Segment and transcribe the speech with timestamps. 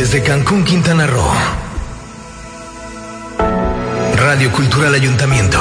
[0.00, 1.30] Desde Cancún, Quintana Roo.
[4.16, 5.58] Radio Cultural Ayuntamiento.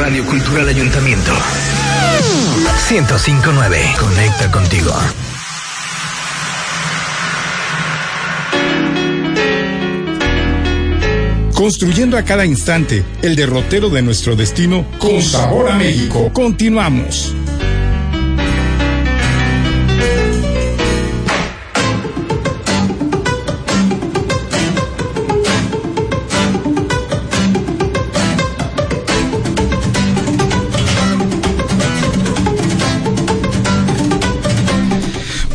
[0.00, 1.30] Radio Cultural Ayuntamiento.
[2.88, 3.96] 1059.
[3.98, 4.94] Conecta contigo.
[11.52, 16.30] Construyendo a cada instante el derrotero de nuestro destino con sabor a México.
[16.32, 17.34] Continuamos.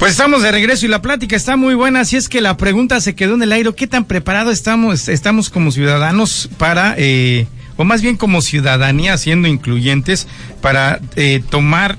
[0.06, 3.02] Pues estamos de regreso y la plática está muy buena, así es que la pregunta
[3.02, 3.74] se quedó en el aire.
[3.74, 9.48] ¿Qué tan preparados estamos, estamos como ciudadanos para, eh, o más bien como ciudadanía, siendo
[9.48, 10.28] incluyentes,
[10.62, 11.98] para eh, tomar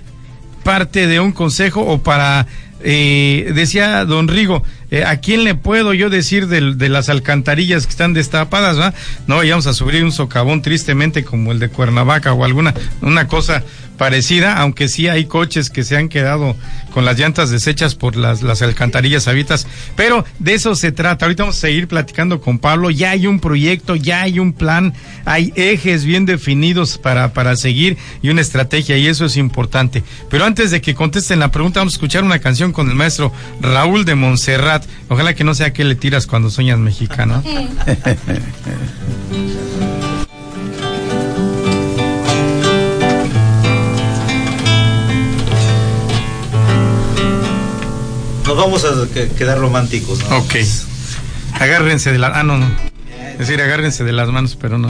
[0.63, 2.47] parte de un consejo o para,
[2.81, 7.87] eh, decía don Rigo, eh, ¿a quién le puedo yo decir de, de las alcantarillas
[7.87, 8.79] que están destapadas?
[8.79, 8.95] ¿va?
[9.27, 12.73] No vayamos a subir un socavón tristemente como el de Cuernavaca o alguna
[13.03, 13.65] una cosa
[13.97, 16.57] parecida, aunque sí hay coches que se han quedado
[16.93, 19.67] con las llantas deshechas por las, las alcantarillas habitas,
[19.97, 21.27] pero de eso se trata.
[21.27, 24.95] Ahorita vamos a seguir platicando con Pablo, ya hay un proyecto, ya hay un plan,
[25.25, 30.03] hay ejes bien definidos para, para seguir y una estrategia y eso es importante.
[30.31, 33.33] Pero antes de que contesten la pregunta, vamos a escuchar una canción con el maestro
[33.61, 34.85] Raúl de Montserrat.
[35.09, 37.43] Ojalá que no sea que le tiras cuando sueñas mexicano.
[48.47, 50.39] Nos vamos a que- quedar románticos, ¿no?
[50.39, 50.55] Ok.
[51.55, 52.29] Agárrense de la...
[52.29, 52.71] Ah, no, no.
[53.33, 54.89] Es decir, agárrense de las manos, pero no.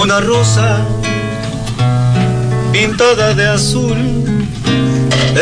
[0.00, 0.86] Una rosa
[2.72, 3.96] pintada de azul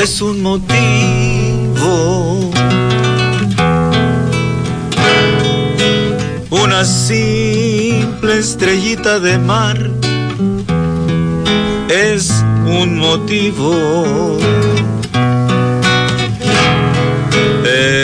[0.03, 1.93] es un motivo.
[6.49, 9.91] Una simple estrellita de mar
[11.91, 12.31] es
[12.65, 14.39] un motivo.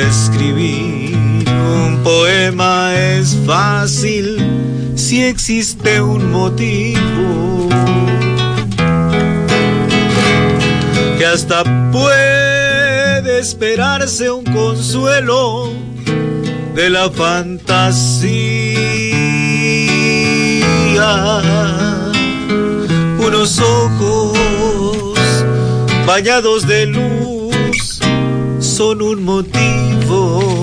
[0.06, 1.16] Escribir
[1.48, 4.41] un poema es fácil
[5.12, 7.69] si existe un motivo
[11.19, 15.71] que hasta puede esperarse un consuelo
[16.75, 17.93] de la fantasía.
[23.19, 24.39] Unos ojos
[26.06, 28.00] bañados de luz
[28.61, 30.62] son un motivo.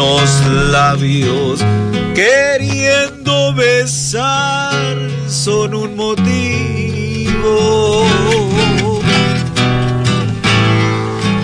[0.00, 0.32] Unos
[0.70, 1.60] labios
[2.14, 4.96] queriendo besar
[5.28, 8.06] son un motivo.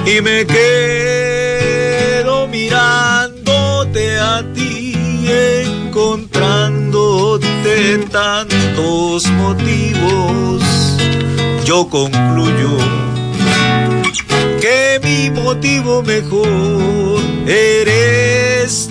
[0.07, 5.27] Y me quedo mirándote a ti,
[5.85, 10.63] encontrándote tantos motivos.
[11.67, 12.79] Yo concluyo
[14.61, 18.91] que mi motivo mejor eres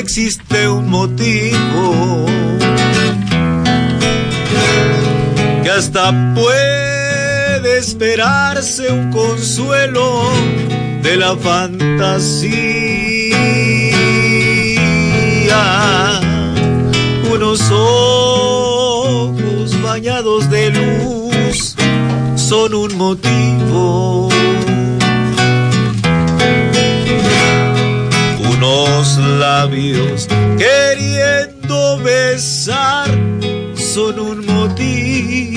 [0.00, 2.24] existe un motivo
[5.62, 10.22] que hasta puede esperarse un consuelo
[11.02, 12.40] de la fantasía.
[17.30, 19.36] Unos ojos
[19.82, 21.76] bañados de luz
[22.36, 24.29] son un motivo.
[28.70, 33.10] Unos labios queriendo besar
[33.74, 35.50] son un motivo.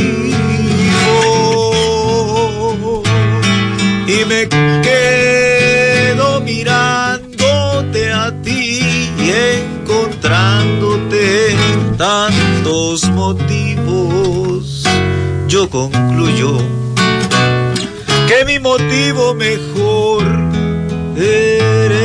[4.07, 4.49] Y me
[4.81, 8.81] quedo mirándote a ti
[9.19, 11.55] y encontrándote
[11.97, 14.85] tantos motivos,
[15.47, 16.57] yo concluyo
[18.27, 20.23] que mi motivo mejor
[21.15, 22.02] eres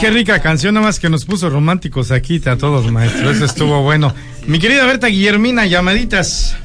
[0.00, 3.30] Qué rica canción, nada más que nos puso románticos aquí a todos, maestro.
[3.30, 4.12] Eso estuvo bueno.
[4.46, 6.56] Mi querida Berta Guillermina, llamaditas.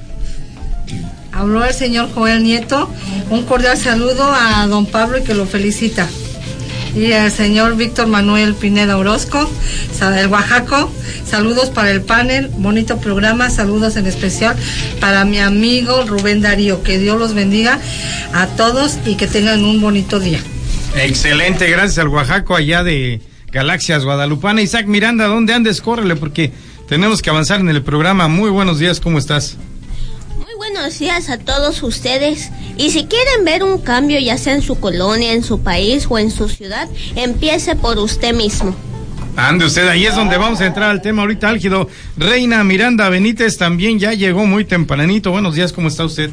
[1.34, 2.90] Habló el señor Joel Nieto.
[3.30, 6.08] Un cordial saludo a don Pablo y que lo felicita.
[6.96, 9.48] Y al señor Víctor Manuel Pineda Orozco,
[10.00, 10.92] del Oaxaco.
[11.24, 13.52] Saludos para el panel, bonito programa.
[13.52, 14.56] Saludos en especial
[15.00, 16.82] para mi amigo Rubén Darío.
[16.82, 17.80] Que Dios los bendiga
[18.34, 20.40] a todos y que tengan un bonito día.
[20.96, 24.62] Excelente, gracias al Oaxaco allá de Galaxias Guadalupana.
[24.62, 25.82] Isaac Miranda, ¿dónde andes?
[25.82, 26.52] Córrele porque
[26.88, 28.28] tenemos que avanzar en el programa.
[28.28, 29.58] Muy buenos días, ¿cómo estás?
[30.38, 32.50] Muy buenos días a todos ustedes.
[32.78, 36.18] Y si quieren ver un cambio, ya sea en su colonia, en su país o
[36.18, 38.76] en su ciudad, empiece por usted mismo.
[39.36, 41.88] Ande usted, ahí es donde vamos a entrar al tema ahorita álgido.
[42.18, 45.30] Reina Miranda Benítez también ya llegó muy tempranito.
[45.32, 46.32] Buenos días, ¿cómo está usted?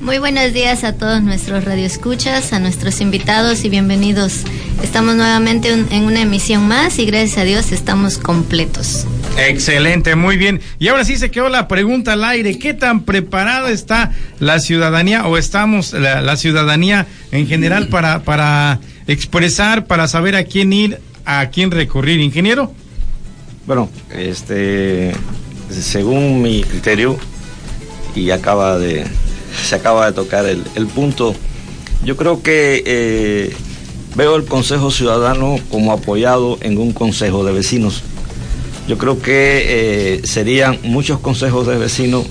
[0.00, 4.44] Muy buenos días a todos nuestros radioescuchas, a nuestros invitados y bienvenidos.
[4.80, 9.06] Estamos nuevamente un, en una emisión más y gracias a Dios estamos completos.
[9.36, 10.60] Excelente, muy bien.
[10.78, 12.60] Y ahora sí se quedó la pregunta al aire.
[12.60, 18.78] ¿Qué tan preparada está la ciudadanía o estamos la, la ciudadanía en general para, para
[19.08, 22.20] expresar, para saber a quién ir, a quién recurrir?
[22.20, 22.72] Ingeniero.
[23.66, 25.12] Bueno, este,
[25.70, 27.18] según mi criterio,
[28.14, 29.04] y acaba de,
[29.64, 31.34] se acaba de tocar el, el punto,
[32.04, 33.56] yo creo que eh,
[34.14, 38.02] veo el Consejo Ciudadano como apoyado en un Consejo de Vecinos.
[38.88, 42.24] Yo creo que eh, serían muchos consejos de vecinos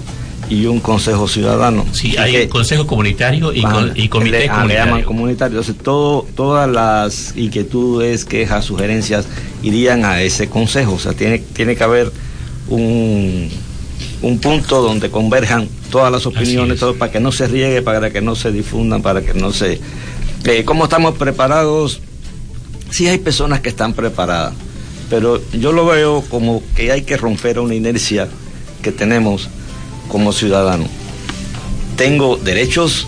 [0.49, 1.85] y un consejo ciudadano.
[1.91, 4.67] Sí, hay que, consejo comunitario y, con, y comité le, comunitario.
[4.67, 5.59] Le llaman comunitario.
[5.59, 9.27] Entonces, todo, todas las inquietudes, quejas, sugerencias
[9.61, 10.93] irían a ese consejo.
[10.93, 12.11] O sea, tiene, tiene que haber
[12.69, 13.51] un,
[14.21, 18.21] un punto donde converjan todas las opiniones, todo para que no se riegue, para que
[18.21, 19.79] no se difundan, para que no se...
[20.45, 22.01] Eh, ¿Cómo estamos preparados?
[22.89, 24.53] Sí hay personas que están preparadas,
[25.09, 28.27] pero yo lo veo como que hay que romper una inercia
[28.81, 29.49] que tenemos
[30.07, 30.85] como ciudadano.
[31.97, 33.07] Tengo derechos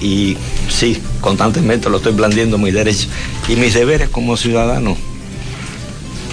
[0.00, 0.36] y
[0.68, 3.08] sí, constantemente lo estoy blandiendo mis derechos
[3.48, 4.96] y mis deberes como ciudadano.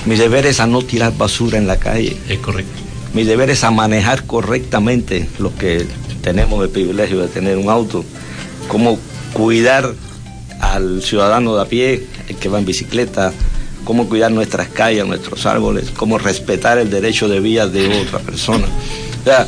[0.05, 2.15] Mis deberes a no tirar basura en la calle.
[2.29, 2.86] Es correcto.
[3.13, 5.85] Mis deberes a manejar correctamente lo que
[6.21, 8.03] tenemos el privilegio de tener un auto.
[8.67, 8.99] Cómo
[9.33, 9.93] cuidar
[10.59, 13.31] al ciudadano de a pie, el que va en bicicleta,
[13.85, 18.65] cómo cuidar nuestras calles, nuestros árboles, cómo respetar el derecho de vía de otra persona.
[19.21, 19.47] O sea,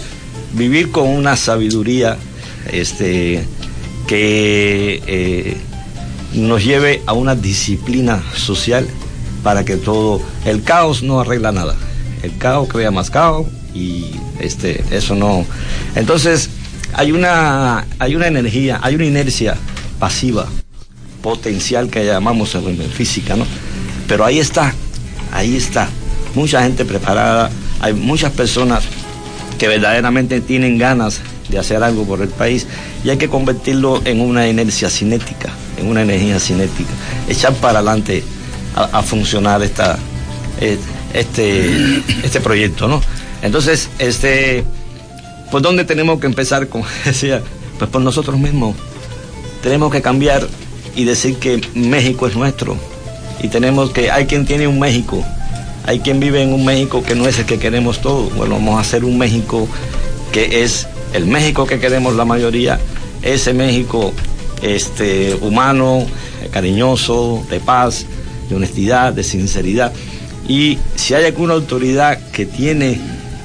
[0.54, 2.18] vivir con una sabiduría
[2.72, 3.44] este,
[4.08, 5.58] que eh,
[6.34, 8.88] nos lleve a una disciplina social
[9.44, 11.76] para que todo, el caos no arregla nada,
[12.24, 15.46] el caos crea más caos y este, eso no.
[15.96, 16.50] Entonces,
[16.94, 19.56] hay una, hay una energía, hay una inercia
[20.00, 20.48] pasiva,
[21.22, 22.58] potencial que llamamos
[22.94, 23.46] física, ¿no?
[24.08, 24.74] Pero ahí está,
[25.32, 25.88] ahí está,
[26.36, 28.84] mucha gente preparada, hay muchas personas
[29.58, 32.66] que verdaderamente tienen ganas de hacer algo por el país
[33.04, 36.92] y hay que convertirlo en una inercia cinética, en una energía cinética,
[37.28, 38.24] echar para adelante
[38.76, 40.00] a, a funcionar esta,
[41.14, 43.02] este, este proyecto, ¿no?
[43.42, 44.64] Entonces, este,
[45.52, 46.68] ¿por dónde tenemos que empezar?
[46.68, 47.42] Como decía,
[47.78, 48.76] pues por nosotros mismos.
[49.64, 50.48] Tenemos que cambiar
[50.96, 52.78] y decir que México es nuestro
[53.42, 55.24] y tenemos que, hay quien tiene un México,
[55.86, 58.34] hay quien vive en un México que no es el que queremos todos.
[58.36, 59.68] Bueno, vamos a hacer un México
[60.32, 62.80] que es el México que queremos la mayoría,
[63.22, 64.14] ese México
[64.62, 66.06] este, humano,
[66.52, 68.06] cariñoso, de paz,
[68.50, 69.94] de honestidad, de sinceridad.
[70.50, 73.00] Y si hay alguna autoridad que tiene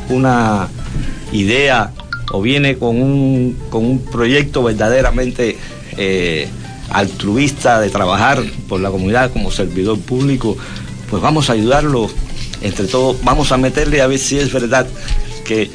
[0.09, 0.69] una
[1.33, 1.93] idea
[2.33, 5.59] o viene con un, con un proyecto verdaderamente
[5.99, 6.49] eh,
[6.89, 10.57] altruista de trabajar por la comunidad como servidor público,
[11.11, 12.09] pues vamos a ayudarlo
[12.63, 14.87] entre todos, vamos a meterle a ver si es verdad
[15.45, 15.71] que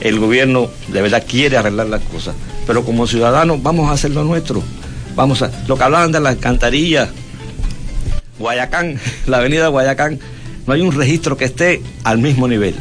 [0.00, 2.36] el gobierno de verdad quiere arreglar las cosas.
[2.66, 4.62] Pero como ciudadanos vamos a hacer lo nuestro.
[5.16, 7.10] Vamos a, lo que hablaban de la alcantarilla,
[8.38, 10.20] Guayacán, la avenida Guayacán,
[10.66, 12.74] no hay un registro que esté al mismo nivel.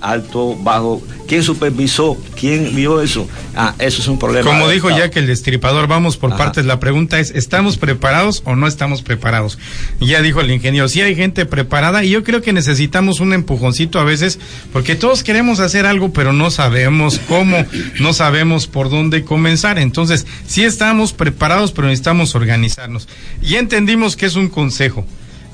[0.00, 1.02] alto, bajo.
[1.26, 2.16] ¿Quién supervisó?
[2.38, 3.28] ¿Quién vio eso?
[3.54, 4.48] Ah, eso es un problema.
[4.48, 6.64] Como dijo ya que el destripador, vamos por partes.
[6.64, 9.58] La pregunta es, ¿estamos preparados o no estamos preparados?
[10.00, 13.98] Ya dijo el ingeniero, sí hay gente preparada y yo creo que necesitamos un empujoncito
[13.98, 14.38] a veces
[14.72, 17.64] porque todos queremos hacer algo pero no sabemos cómo,
[18.00, 19.78] no sabemos por dónde comenzar.
[19.78, 23.06] Entonces, sí estamos preparados pero necesitamos organizarnos.
[23.42, 25.04] Y entendimos que es un consejo.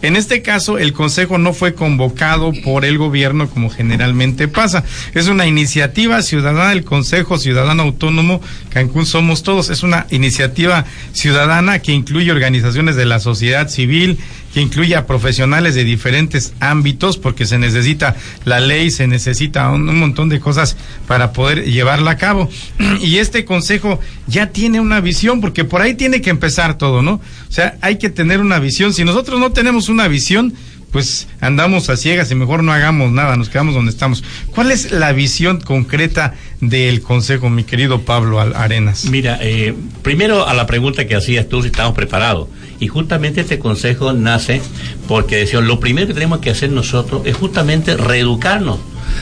[0.05, 4.85] En este caso, el Consejo no fue convocado por el gobierno como generalmente pasa.
[5.15, 9.71] Es una iniciativa ciudadana del Consejo Ciudadano Autónomo Cancún Somos Todos.
[9.71, 10.85] Es una iniciativa
[11.15, 14.19] ciudadana que incluye organizaciones de la sociedad civil,
[14.55, 19.99] que incluye a profesionales de diferentes ámbitos, porque se necesita la ley, se necesita un,
[19.99, 20.77] montón de cosas
[21.09, 22.49] para poder llevarla a cabo.
[23.03, 27.15] Y este consejo ya tiene una visión, porque por ahí tiene que empezar todo, ¿no?
[27.15, 28.95] O sea, hay que tener una visión.
[28.95, 30.55] Si nosotros no tenemos una visión,
[30.93, 34.23] pues andamos a ciegas y mejor no hagamos nada, nos quedamos donde estamos.
[34.55, 39.07] ¿Cuál es la visión concreta del Consejo, mi querido Pablo Arenas?
[39.07, 42.49] Mira, eh, primero a la pregunta que hacías tú, si estamos preparados.
[42.81, 44.61] Y justamente este consejo nace
[45.09, 48.79] porque decía, lo primero que tenemos que hacer nosotros es justamente reeducarnos,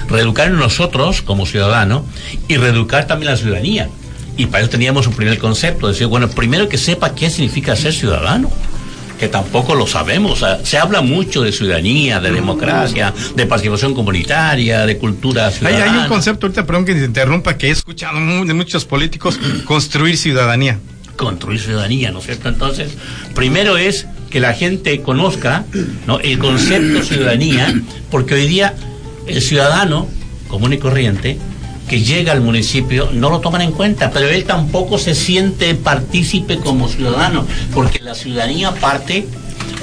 [0.09, 2.03] reeducar nosotros como ciudadanos
[2.49, 3.89] y reeducar también la ciudadanía.
[4.37, 7.93] Y para eso teníamos un primer concepto, decir, bueno, primero que sepa qué significa ser
[7.93, 8.51] ciudadano
[9.23, 10.45] que tampoco lo sabemos.
[10.65, 15.93] se habla mucho de ciudadanía, de democracia, de participación comunitaria, de cultura ciudadana.
[15.93, 20.17] Hay, un concepto, ahorita perdón que se interrumpa, que he escuchado de muchos políticos, construir
[20.17, 20.81] ciudadanía
[21.17, 22.49] construir ciudadanía, ¿no es cierto?
[22.49, 22.93] Entonces,
[23.35, 25.65] primero es que la gente conozca
[26.07, 26.19] ¿no?
[26.21, 28.75] el concepto ciudadanía, porque hoy día
[29.27, 30.09] el ciudadano
[30.49, 31.39] común y corriente
[31.89, 36.59] que llega al municipio no lo toman en cuenta, pero él tampoco se siente partícipe
[36.59, 39.27] como ciudadano, porque la ciudadanía parte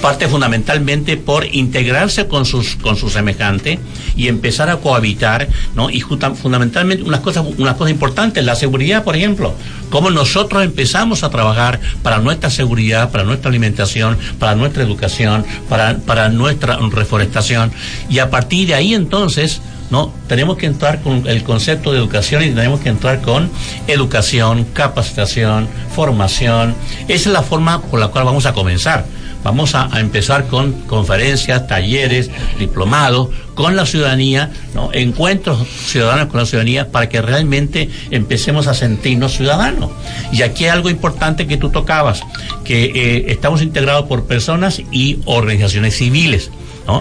[0.02, 3.80] parte fundamentalmente por integrarse con sus con su semejante
[4.16, 5.90] y empezar a cohabitar, ¿no?
[5.90, 9.54] Y fundamentalmente unas cosas unas cosas importantes, la seguridad, por ejemplo,
[9.90, 15.98] cómo nosotros empezamos a trabajar para nuestra seguridad, para nuestra alimentación, para nuestra educación, para
[15.98, 17.72] para nuestra reforestación
[18.10, 22.44] y a partir de ahí entonces no, tenemos que entrar con el concepto de educación
[22.44, 23.50] y tenemos que entrar con
[23.88, 26.76] educación, capacitación, formación.
[27.08, 29.06] Esa es la forma por la cual vamos a comenzar.
[29.44, 34.52] Vamos a, empezar con conferencias, talleres, diplomados con la ciudadanía,
[34.94, 39.92] encuentros ciudadanos con la ciudadanía para que realmente empecemos a sentirnos ciudadanos.
[40.32, 42.22] Y aquí hay algo importante que tú tocabas,
[42.64, 46.52] que eh, estamos integrados por personas y organizaciones civiles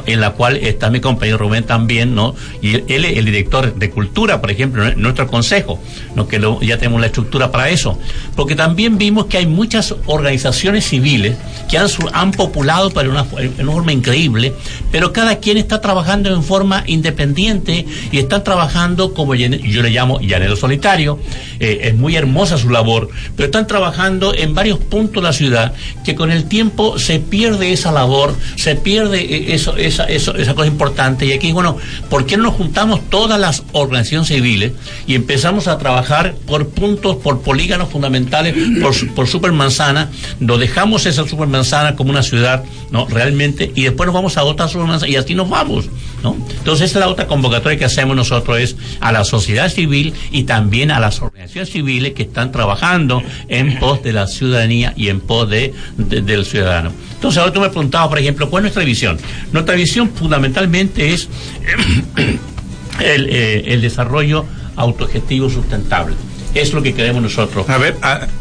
[0.06, 2.34] en la cual está mi compañero Rubén también, ¿no?
[2.62, 5.80] Y él es el director de cultura, por ejemplo, en nuestro consejo,
[6.14, 6.28] ¿no?
[6.28, 7.98] que ya tenemos la estructura para eso.
[8.36, 11.36] Porque también vimos que hay muchas organizaciones civiles
[11.68, 13.26] que han, han populado para una,
[13.58, 14.52] una forma increíble,
[14.90, 20.20] pero cada quien está trabajando en forma independiente y están trabajando como yo le llamo
[20.20, 21.18] llanero solitario.
[21.60, 25.72] Eh, es muy hermosa su labor, pero están trabajando en varios puntos de la ciudad
[26.04, 30.54] que con el tiempo se pierde esa labor, se pierde eh, eso, esa, eso, esa
[30.54, 31.26] cosa importante.
[31.26, 31.76] Y aquí, bueno,
[32.10, 34.72] ¿por qué no nos juntamos todas las organizaciones civiles
[35.06, 38.54] y empezamos a trabajar por puntos, por polígonos fundamentales,
[39.14, 40.10] por, supermanzana?
[40.40, 43.06] Lo dejamos esa supermanzana como una ciudad, ¿no?
[43.06, 45.86] Realmente, y después nos vamos a otra supermanzana y así nos vamos,
[46.22, 46.36] ¿no?
[46.50, 51.00] Entonces, la otra convocatoria que hacemos nosotros, es a la sociedad civil y también a
[51.00, 55.74] las organizaciones civiles que están trabajando en pos de la ciudadanía y en pos de,
[55.96, 56.92] del ciudadano.
[57.14, 59.18] Entonces, ahora tú me preguntabas, por ejemplo, ¿cuál es nuestra visión?
[59.52, 61.28] Nuestra visión fundamentalmente es
[63.00, 64.44] eh, el, desarrollo
[64.76, 66.14] autogestivo sustentable.
[66.60, 67.68] Es lo que queremos nosotros.
[67.68, 67.96] A ver,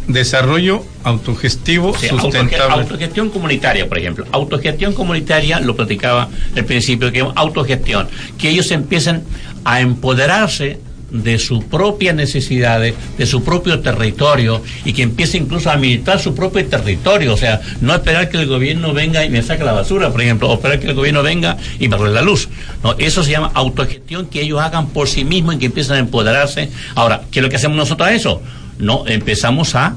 [0.08, 2.84] desarrollo autogestivo sustentable.
[2.84, 4.26] autogestión comunitaria, por ejemplo.
[4.32, 8.08] Autogestión comunitaria, lo platicaba al principio, que es autogestión.
[8.38, 9.24] Que ellos empiecen
[9.64, 10.80] a empoderarse
[11.12, 16.36] de sus propias necesidades, de su propio territorio y que empiece incluso a administrar su
[16.36, 20.12] propio territorio, o sea, no esperar que el gobierno venga y me saque la basura,
[20.12, 22.50] por ejemplo, o esperar que el gobierno venga y me arregle la luz.
[22.84, 26.00] No, eso se llama autogestión que ellos hagan por sí mismos y que empiecen a
[26.00, 26.70] empoderarse.
[26.96, 28.42] Ahora, ¿qué es lo que hacemos nosotros a eso?
[28.80, 29.96] No, empezamos a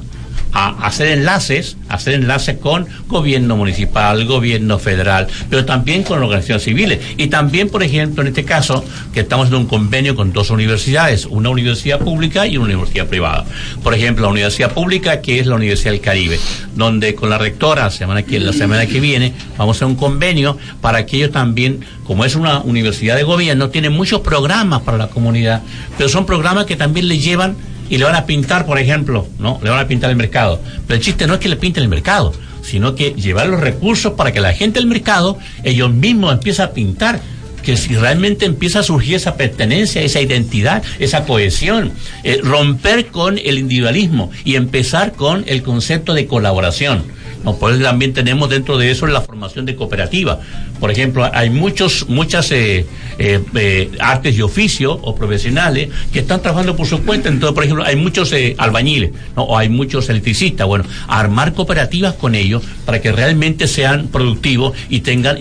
[0.53, 7.01] a hacer enlaces, hacer enlaces con gobierno municipal, gobierno federal, pero también con organizaciones civiles.
[7.17, 11.27] Y también, por ejemplo, en este caso, que estamos en un convenio con dos universidades,
[11.27, 13.45] una universidad pública y una universidad privada.
[13.83, 16.39] Por ejemplo, la universidad pública, que es la Universidad del Caribe,
[16.75, 20.57] donde con la rectora, semana que, la semana que viene, vamos a hacer un convenio
[20.81, 25.09] para que ellos también, como es una universidad de gobierno, tienen muchos programas para la
[25.09, 25.63] comunidad,
[25.97, 27.57] pero son programas que también le llevan
[27.91, 29.61] y le van a pintar, por ejemplo, ¿no?
[29.63, 30.61] Le van a pintar el mercado.
[30.87, 32.33] Pero el chiste no es que le pinten el mercado,
[32.63, 36.71] sino que llevar los recursos para que la gente del mercado, ellos mismos empiecen a
[36.71, 37.21] pintar
[37.63, 41.93] que si realmente empieza a surgir esa pertenencia, esa identidad, esa cohesión,
[42.25, 47.05] eh, romper con el individualismo y empezar con el concepto de colaboración.
[47.45, 50.41] No, pues también tenemos dentro de eso la formación de cooperativa.
[50.79, 52.87] Por ejemplo, hay muchos, muchas eh,
[53.19, 57.29] eh, eh, artes y oficios o profesionales que están trabajando por su cuenta.
[57.29, 59.45] Entonces, por ejemplo, hay muchos albañiles ¿no?
[59.45, 60.67] o hay muchos electricistas.
[60.67, 65.39] Bueno, armar cooperativas con ellos para que realmente sean productivos y tengan,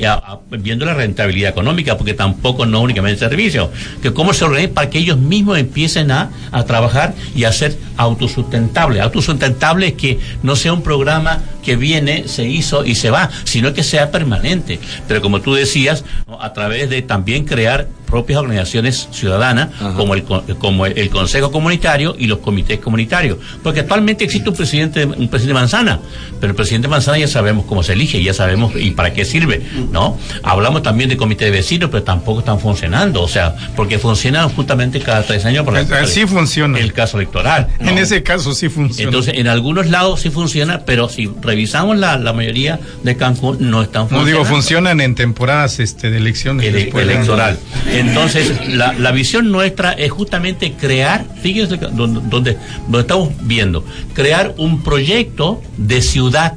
[0.50, 5.00] viendo la rentabilidad económica, porque tampoco no únicamente servicio, que cómo se organizan para que
[5.00, 9.02] ellos mismos empiecen a, a trabajar y a ser autosustentables.
[9.02, 13.76] Autosustentable es que no sea un programa que viene, se hizo y se va, sino
[13.76, 14.80] que sea permanente.
[15.08, 16.04] Pero como tú decías,
[16.40, 22.26] a través de también crear propias organizaciones ciudadanas, como el, como el, Consejo Comunitario y
[22.26, 23.38] los comités comunitarios.
[23.62, 26.00] Porque actualmente existe un presidente, un presidente Manzana,
[26.40, 29.62] pero el presidente Manzana ya sabemos cómo se elige, ya sabemos y para qué sirve,
[29.92, 30.18] ¿no?
[30.42, 35.00] Hablamos también de comité de vecinos, pero tampoco están funcionando, o sea, porque funcionan justamente
[35.02, 35.66] cada tres años.
[35.66, 36.80] Por Así funciona.
[36.80, 37.68] El caso electoral.
[37.80, 39.10] En ese caso sí funciona.
[39.10, 43.82] Entonces, en algunos lados sí funciona, pero si revisamos la, la mayoría de Cancún, no
[43.82, 44.32] están funcionando.
[44.32, 46.66] No digo, funcionan en temporadas este, de elecciones.
[46.66, 47.58] electoral.
[47.92, 52.58] Entonces, la, la, visión nuestra es justamente crear, fíjense donde, donde,
[53.00, 56.54] estamos viendo, crear un proyecto de ciudad,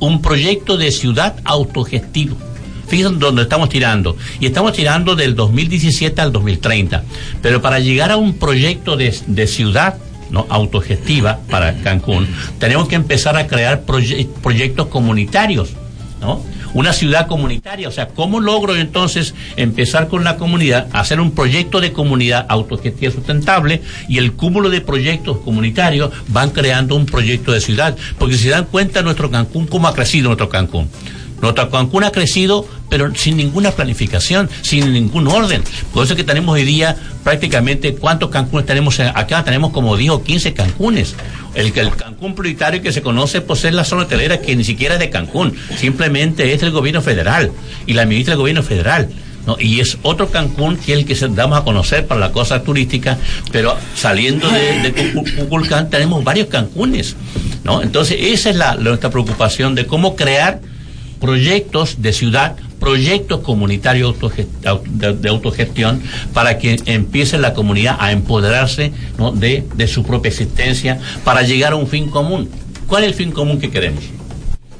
[0.00, 2.36] un proyecto de ciudad autogestivo.
[2.86, 4.16] Fíjense dónde estamos tirando.
[4.40, 7.02] Y estamos tirando del 2017 al 2030.
[7.40, 9.96] Pero para llegar a un proyecto de, de ciudad
[10.30, 10.46] ¿no?
[10.48, 12.28] autogestiva para Cancún,
[12.58, 15.70] tenemos que empezar a crear proyectos comunitarios,
[16.20, 16.42] ¿no?
[16.74, 17.88] una ciudad comunitaria.
[17.88, 23.12] O sea, ¿cómo logro entonces empezar con la comunidad, hacer un proyecto de comunidad autogestiva
[23.12, 27.96] sustentable y el cúmulo de proyectos comunitarios van creando un proyecto de ciudad?
[28.18, 30.90] Porque si se dan cuenta nuestro Cancún, ¿cómo ha crecido nuestro Cancún?
[31.44, 35.62] Nuestro Cancún ha crecido, pero sin ninguna planificación, sin ningún orden.
[35.92, 39.44] Por eso es que tenemos hoy día prácticamente, ¿cuántos Cancunes tenemos acá?
[39.44, 41.14] Tenemos como 10 o 15 Cancunes.
[41.54, 44.94] El, el Cancún prioritario que se conoce por ser la zona hotelera que ni siquiera
[44.94, 47.52] es de Cancún, simplemente es del gobierno federal
[47.86, 49.10] y la ministra del gobierno federal.
[49.46, 49.58] ¿no?
[49.60, 53.18] Y es otro Cancún que es el que damos a conocer para la cosa turística,
[53.52, 57.16] pero saliendo de, de tenemos varios Cancunes,
[57.64, 57.82] ¿no?
[57.82, 60.60] Entonces esa es la, nuestra preocupación de cómo crear
[61.24, 66.02] proyectos de ciudad, proyectos comunitarios de, autogestión
[66.34, 68.92] para que empiece la comunidad a empoderarse
[69.36, 72.50] de, de su propia existencia para llegar a un fin común.
[72.86, 74.04] ¿Cuál es el fin común que queremos?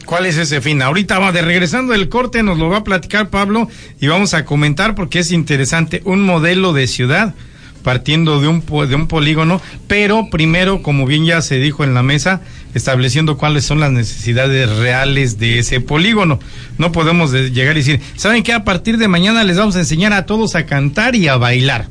[0.04, 0.83] ¿Cuál es ese fin?
[0.83, 3.66] Ahorita vamos de regresando del corte, nos lo va a platicar Pablo
[3.98, 7.35] y vamos a comentar porque es interesante un modelo de ciudad
[7.83, 12.02] partiendo de un, de un polígono, pero primero, como bien ya se dijo en la
[12.02, 12.42] mesa,
[12.75, 16.41] estableciendo cuáles son las necesidades reales de ese polígono.
[16.79, 18.53] No podemos llegar y decir, ¿saben qué?
[18.53, 21.89] A partir de mañana les vamos a enseñar a todos a cantar y a bailar.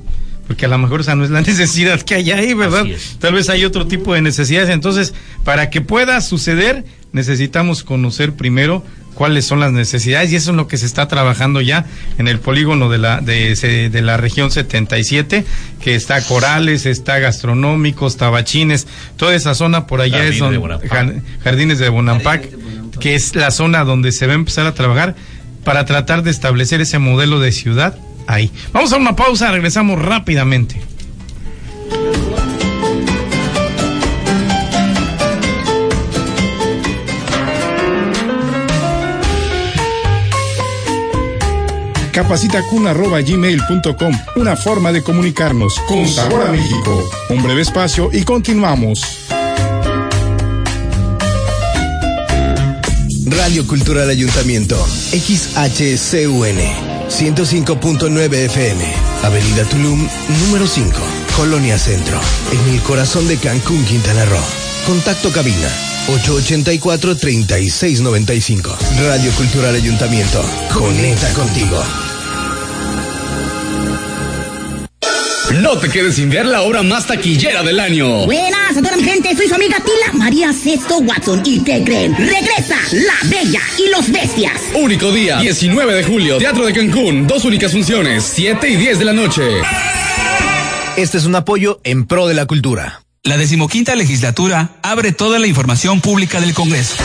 [0.47, 2.85] Porque a lo mejor esa no es la necesidad que hay ahí, ¿verdad?
[3.19, 4.69] Tal vez hay otro tipo de necesidades.
[4.69, 10.57] Entonces, para que pueda suceder, necesitamos conocer primero cuáles son las necesidades y eso es
[10.57, 11.85] lo que se está trabajando ya
[12.17, 15.45] en el polígono de la de, de la región 77
[15.81, 20.59] que está Corales, está Gastronómicos, Tabachines, toda esa zona por allá es donde,
[21.43, 22.49] Jardines de Bonampac,
[22.99, 25.15] que es la zona donde se va a empezar a trabajar
[25.63, 27.95] para tratar de establecer ese modelo de ciudad
[28.27, 28.51] ahí.
[28.71, 30.81] Vamos a una pausa, regresamos rápidamente.
[42.13, 45.77] capacitacun.gmail.com, una forma de comunicarnos.
[45.87, 47.03] Con sabor México.
[47.29, 49.01] Un breve espacio y continuamos.
[53.25, 54.77] Radio Cultural Ayuntamiento,
[55.11, 56.57] XHCUN,
[57.09, 58.81] 105.9 FM,
[59.23, 60.07] Avenida Tulum,
[60.45, 60.91] número 5,
[61.35, 62.17] Colonia Centro,
[62.51, 64.39] en el corazón de Cancún, Quintana Roo.
[64.85, 68.75] Contacto cabina 884-3695.
[69.07, 70.41] Radio Cultural Ayuntamiento.
[70.73, 71.81] Conecta contigo.
[75.61, 78.25] No te quedes sin ver la obra más taquillera del año.
[78.25, 81.43] Buenas a toda mi gente, soy su amiga Tila María Sesto Watson.
[81.45, 82.15] ¿Y qué creen?
[82.17, 84.59] Regresa La Bella y los Bestias.
[84.73, 87.27] Único día, 19 de julio, Teatro de Cancún.
[87.27, 89.43] Dos únicas funciones, 7 y 10 de la noche.
[90.97, 93.02] Este es un apoyo en pro de la cultura.
[93.25, 96.97] La decimoquinta legislatura abre toda la información pública del Congreso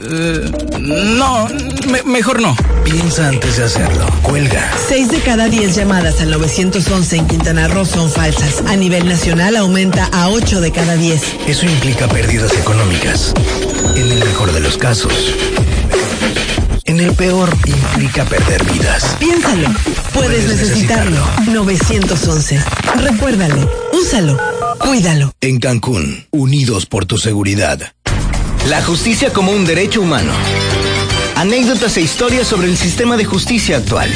[0.06, 1.47] Eh, no,
[1.88, 2.56] me- mejor no.
[2.84, 4.06] Piensa antes de hacerlo.
[4.21, 4.71] Cuelga.
[4.88, 8.63] Seis de cada diez llamadas al 911 en Quintana Roo son falsas.
[8.67, 11.21] A nivel nacional aumenta a 8 de cada 10.
[11.47, 13.34] Eso implica pérdidas económicas.
[13.95, 15.13] En el mejor de los casos.
[16.93, 19.15] En el peor implica perder vidas.
[19.19, 19.67] Piénsalo.
[20.13, 21.27] Puedes necesitarlo.
[21.51, 22.63] 911.
[22.97, 23.67] Recuérdalo.
[23.93, 24.38] Úsalo.
[24.77, 25.34] Cuídalo.
[25.41, 27.93] En Cancún, unidos por tu seguridad.
[28.69, 30.34] La justicia como un derecho humano.
[31.36, 34.12] Anécdotas e historias sobre el sistema de justicia actual.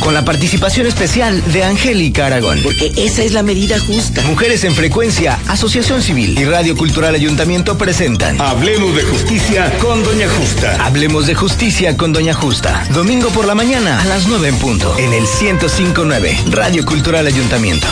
[0.00, 2.60] Con la participación especial de Angélica Aragón.
[2.62, 4.22] Porque esa es la medida justa.
[4.22, 8.40] Mujeres en Frecuencia, Asociación Civil y Radio Cultural Ayuntamiento presentan.
[8.40, 10.76] Hablemos de justicia con Doña Justa.
[10.84, 12.86] Hablemos de justicia con Doña Justa.
[12.92, 14.96] Domingo por la mañana a las 9 en punto.
[14.98, 17.86] En el 1059, Radio Cultural Ayuntamiento.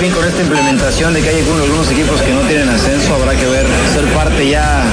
[0.00, 3.34] Bien, con esta implementación de que hay algunos, algunos equipos que no tienen ascenso, habrá
[3.34, 4.84] que ver, ser parte ya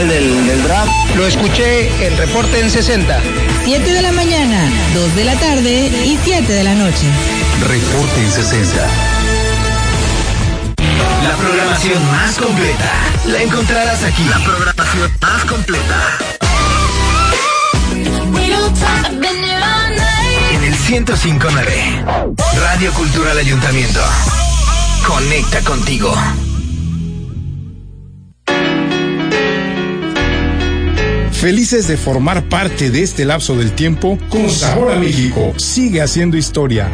[0.00, 0.90] formal del, del draft.
[1.16, 3.20] Lo escuché en Reporte en 60.
[3.64, 7.06] 7 de la mañana, 2 de la tarde y 7 de la noche.
[7.66, 8.76] Reporte en 60.
[11.22, 12.92] La programación más completa
[13.26, 14.24] la encontrarás aquí.
[14.24, 16.18] La programación más completa.
[20.52, 22.04] En el 1059.
[22.60, 24.00] Radio Cultural Ayuntamiento.
[25.06, 26.14] Conecta contigo.
[31.40, 36.36] Felices de formar parte de este lapso del tiempo, con sabor a México, sigue haciendo
[36.36, 36.90] historia.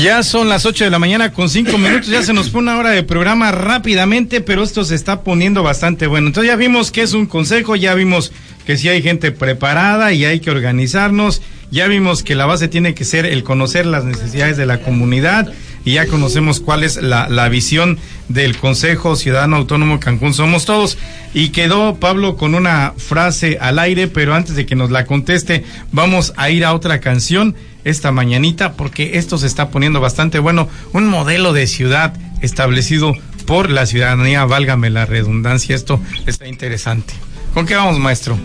[0.00, 2.78] Ya son las 8 de la mañana con 5 minutos, ya se nos fue una
[2.78, 6.28] hora de programa rápidamente, pero esto se está poniendo bastante bueno.
[6.28, 8.32] Entonces ya vimos que es un consejo, ya vimos
[8.68, 12.92] que si hay gente preparada y hay que organizarnos, ya vimos que la base tiene
[12.92, 15.50] que ser el conocer las necesidades de la comunidad
[15.86, 20.98] y ya conocemos cuál es la, la visión del Consejo Ciudadano Autónomo Cancún Somos Todos.
[21.32, 25.64] Y quedó Pablo con una frase al aire, pero antes de que nos la conteste,
[25.90, 27.54] vamos a ir a otra canción
[27.84, 30.68] esta mañanita porque esto se está poniendo bastante bueno.
[30.92, 33.14] Un modelo de ciudad establecido
[33.46, 37.14] por la ciudadanía, válgame la redundancia, esto está interesante.
[37.54, 38.38] ¿Con qué vamos, maestro?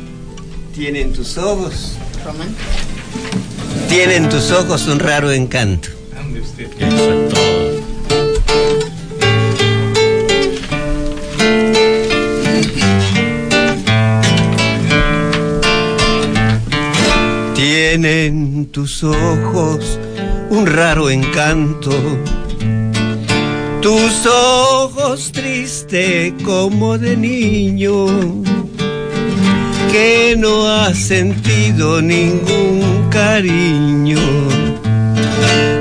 [0.73, 1.97] Tienen tus ojos.
[3.89, 5.89] Tienen tus ojos un raro encanto.
[17.55, 19.99] Tienen tus ojos
[20.49, 21.91] un raro encanto.
[23.81, 28.05] Tus ojos triste como de niño
[29.93, 34.17] que no ha sentido ningún cariño.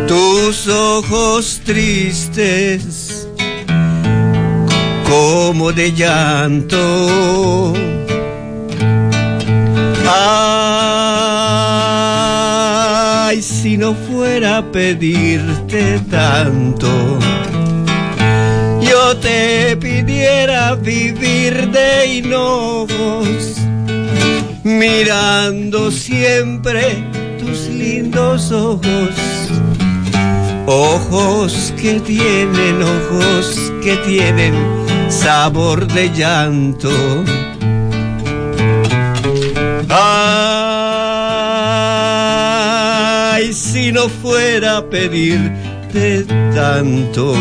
[0.07, 3.27] Tus ojos tristes
[5.09, 7.73] como de llanto.
[13.25, 17.19] Ay, si no fuera a pedirte tanto,
[18.83, 23.62] yo te pidiera vivir de hinojos,
[24.65, 27.05] mirando siempre
[27.39, 29.11] tus lindos ojos.
[30.67, 34.55] Ojos que tienen, ojos que tienen
[35.09, 36.91] sabor de llanto.
[39.89, 40.23] Ay,
[43.53, 47.35] si no fuera a pedirte tanto,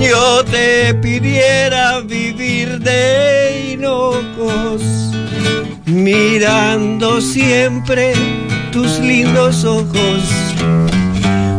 [0.00, 4.82] yo te pidiera vivir de hinojos,
[5.90, 8.14] mirando siempre
[8.72, 10.22] tus lindos ojos,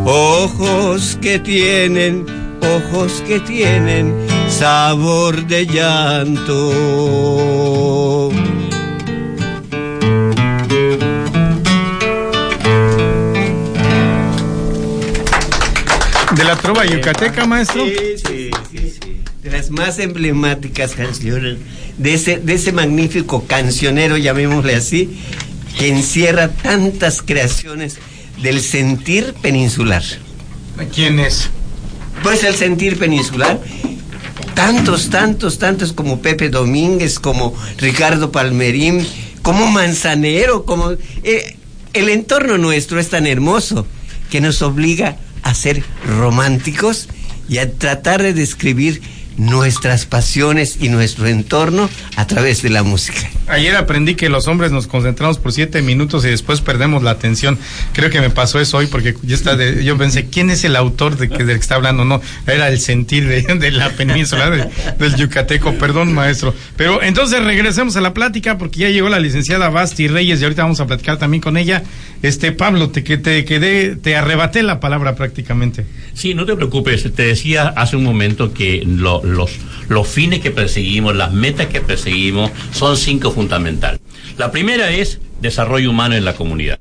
[0.04, 2.26] ojos que tienen,
[2.60, 4.14] ojos que tienen
[4.48, 6.72] sabor de llanto.
[16.36, 17.84] ¿De la trova yucateca, maestro?
[17.84, 19.20] Sí, sí, sí, sí.
[19.42, 21.58] De las más emblemáticas canciones,
[21.98, 25.18] de ese, de ese magnífico cancionero, llamémosle así,
[25.78, 27.98] que encierra tantas creaciones
[28.42, 30.02] del sentir peninsular.
[30.94, 31.50] ¿Quién es?
[32.22, 33.60] Pues el sentir peninsular
[34.54, 39.06] tantos, tantos, tantos como Pepe Domínguez, como Ricardo Palmerín,
[39.42, 40.92] como Manzanero, como...
[41.22, 41.56] eh,
[41.92, 43.86] el entorno nuestro es tan hermoso
[44.30, 47.08] que nos obliga a ser románticos
[47.48, 49.02] y a tratar de describir
[49.36, 53.18] nuestras pasiones y nuestro entorno a través de la música.
[53.48, 57.58] Ayer aprendí que los hombres nos concentramos por siete minutos y después perdemos la atención.
[57.92, 60.76] Creo que me pasó eso hoy porque yo, está de- yo pensé, ¿quién es el
[60.76, 62.04] autor de que, del que está hablando?
[62.04, 64.68] No, era el sentir de, de la península de-
[64.98, 65.74] del Yucateco.
[65.74, 66.54] Perdón, maestro.
[66.76, 70.62] Pero entonces regresemos a la plática porque ya llegó la licenciada Basti Reyes y ahorita
[70.62, 71.82] vamos a platicar también con ella.
[72.22, 75.84] Este, Pablo, te, que te quedé, te arrebaté la palabra prácticamente.
[76.14, 77.02] Sí, no te preocupes.
[77.14, 79.52] Te decía hace un momento que lo- los,
[79.88, 84.00] los fines que perseguimos, las metas que perseguimos, son cinco fundamentales.
[84.38, 86.78] La primera es desarrollo humano en la comunidad.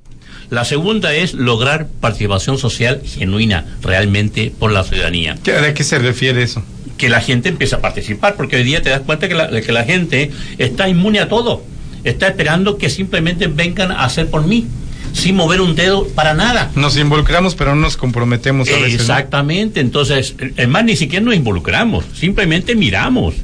[0.50, 5.36] La segunda es lograr participación social genuina, realmente por la ciudadanía.
[5.36, 6.62] ¿De qué se refiere eso?
[6.98, 9.72] Que la gente empiece a participar, porque hoy día te das cuenta que la, que
[9.72, 11.64] la gente está inmune a todo.
[12.04, 14.68] Está esperando que simplemente vengan a hacer por mí,
[15.14, 16.72] sin mover un dedo para nada.
[16.76, 18.90] Nos involucramos, pero no nos comprometemos a veces.
[18.90, 19.02] ¿no?
[19.02, 23.36] Exactamente, entonces, es más, ni siquiera nos involucramos, simplemente miramos.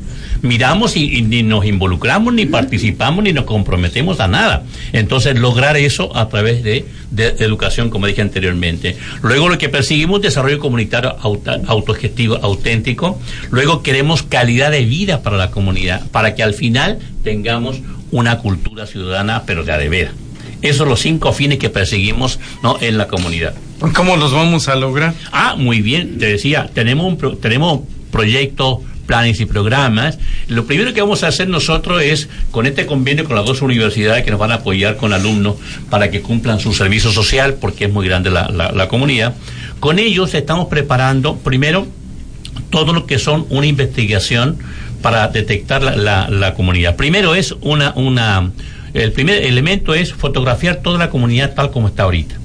[0.44, 4.64] Miramos y, y ni nos involucramos, ni participamos, ni nos comprometemos a nada.
[4.94, 8.98] Entonces, lograr eso a través de, de educación, como dije anteriormente.
[9.24, 11.16] Luego, lo que perseguimos, desarrollo comunitario
[11.68, 13.20] autogestivo, auténtico.
[13.50, 18.86] Luego, queremos calidad de vida para la comunidad, para que al final tengamos una cultura
[18.86, 20.14] ciudadana, pero de a de veras.
[20.62, 22.78] Esos son los cinco fines que perseguimos ¿no?
[22.82, 23.54] en la comunidad.
[23.96, 25.14] ¿Cómo los vamos a lograr?
[25.32, 30.18] Ah, muy bien, te decía, tenemos un pro- tenemos proyectos, planes y programas.
[30.48, 34.24] Lo primero que vamos a hacer nosotros es, con este convenio con las dos universidades
[34.26, 35.56] que nos van a apoyar con alumnos
[35.90, 39.36] para que cumplan su servicio social, porque es muy grande la, la- la comunidad,
[39.80, 41.88] con ellos estamos preparando, primero,
[42.72, 44.58] todo lo que son una investigación
[45.02, 46.96] para detectar la, la- la comunidad.
[46.96, 48.52] Primero es una, una,
[49.04, 52.36] el primer elemento es fotografiar toda la comunidad tal como está ahorita.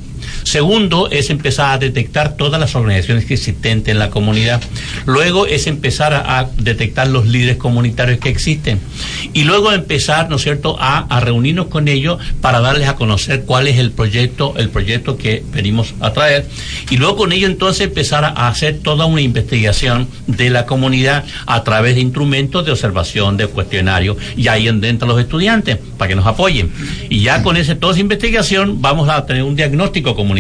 [0.44, 4.60] Segundo es empezar a detectar todas las organizaciones que existen en la comunidad.
[5.06, 8.80] Luego es empezar a, detectar los líderes comunitarios que existen.
[9.32, 13.44] Y luego empezar, ¿no es cierto?, a, a reunirnos con ellos para darles a conocer
[13.44, 16.46] cuál es el proyecto, el proyecto que venimos a traer.
[16.90, 21.64] Y luego con ello entonces empezar a, hacer toda una investigación de la comunidad a
[21.64, 26.26] través de instrumentos de observación, de cuestionarios, y ahí entran los estudiantes para que nos
[26.26, 26.70] apoyen.
[27.08, 30.31] Y ya con ese, toda esa investigación vamos a tener un diagnóstico comunitario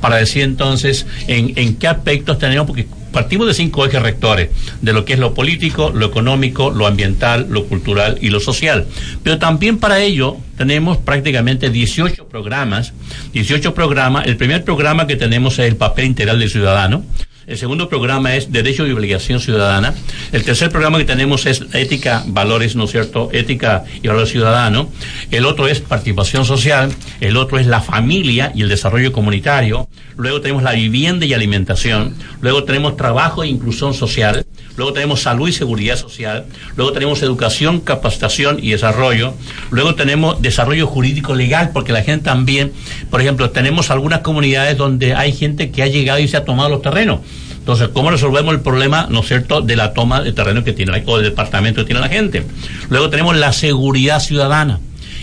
[0.00, 4.92] para decir entonces en, en qué aspectos tenemos, porque partimos de cinco ejes rectores, de
[4.92, 8.86] lo que es lo político, lo económico, lo ambiental, lo cultural y lo social.
[9.22, 12.92] Pero también para ello tenemos prácticamente 18 programas,
[13.32, 14.26] 18 programas.
[14.26, 17.04] El primer programa que tenemos es el papel integral del ciudadano.
[17.44, 19.94] El segundo programa es Derecho y Obligación Ciudadana.
[20.30, 23.30] El tercer programa que tenemos es Ética, Valores, ¿no es cierto?
[23.32, 24.88] Ética y Valor Ciudadano.
[25.32, 26.92] El otro es Participación Social.
[27.20, 29.88] El otro es la familia y el desarrollo comunitario.
[30.16, 32.14] Luego tenemos la vivienda y alimentación.
[32.40, 34.46] Luego tenemos trabajo e inclusión social.
[34.76, 36.46] Luego tenemos salud y seguridad social.
[36.76, 39.34] Luego tenemos educación, capacitación y desarrollo.
[39.70, 42.72] Luego tenemos desarrollo jurídico legal, porque la gente también,
[43.10, 46.68] por ejemplo, tenemos algunas comunidades donde hay gente que ha llegado y se ha tomado
[46.68, 47.20] los terrenos.
[47.62, 51.02] Entonces, ¿cómo resolvemos el problema, no cierto, de la toma de terreno que tiene la,
[51.06, 52.44] o del departamento que tiene la gente?
[52.90, 54.80] Luego tenemos la seguridad ciudadana.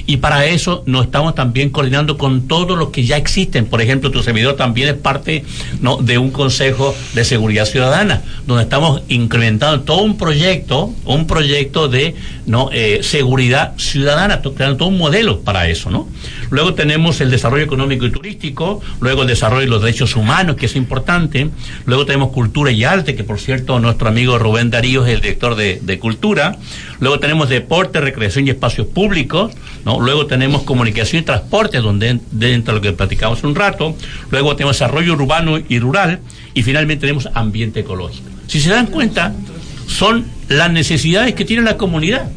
[0.10, 3.67] Y para eso nos estamos también coordinando con todos los que ya existen.
[3.67, 5.45] Por ejemplo, tu servidor también es parte
[5.82, 5.98] ¿no?
[5.98, 12.15] de un consejo de seguridad ciudadana, donde estamos incrementando todo un proyecto, un proyecto de
[12.48, 16.08] no Eh, seguridad ciudadana, creando todo un modelo para eso, ¿no?
[16.50, 20.65] Luego tenemos el desarrollo económico y turístico, luego el desarrollo de los derechos humanos, que
[20.65, 21.50] es importante,
[21.86, 25.56] luego tenemos cultura y arte, que por cierto nuestro amigo Rubén Darío es el director
[25.56, 26.58] de cultura,
[27.00, 29.52] luego tenemos deporte, recreación y espacios públicos,
[29.86, 29.98] ¿no?
[29.99, 33.95] Luego tenemos comunicación y transporte, donde en- dentro de lo que platicamos un rato,
[34.31, 36.19] luego tenemos desarrollo urbano y rural,
[36.53, 38.29] y finalmente tenemos ambiente ecológico.
[38.47, 39.33] Si se dan cuenta,
[39.88, 42.29] son las necesidades que tiene la comunidad,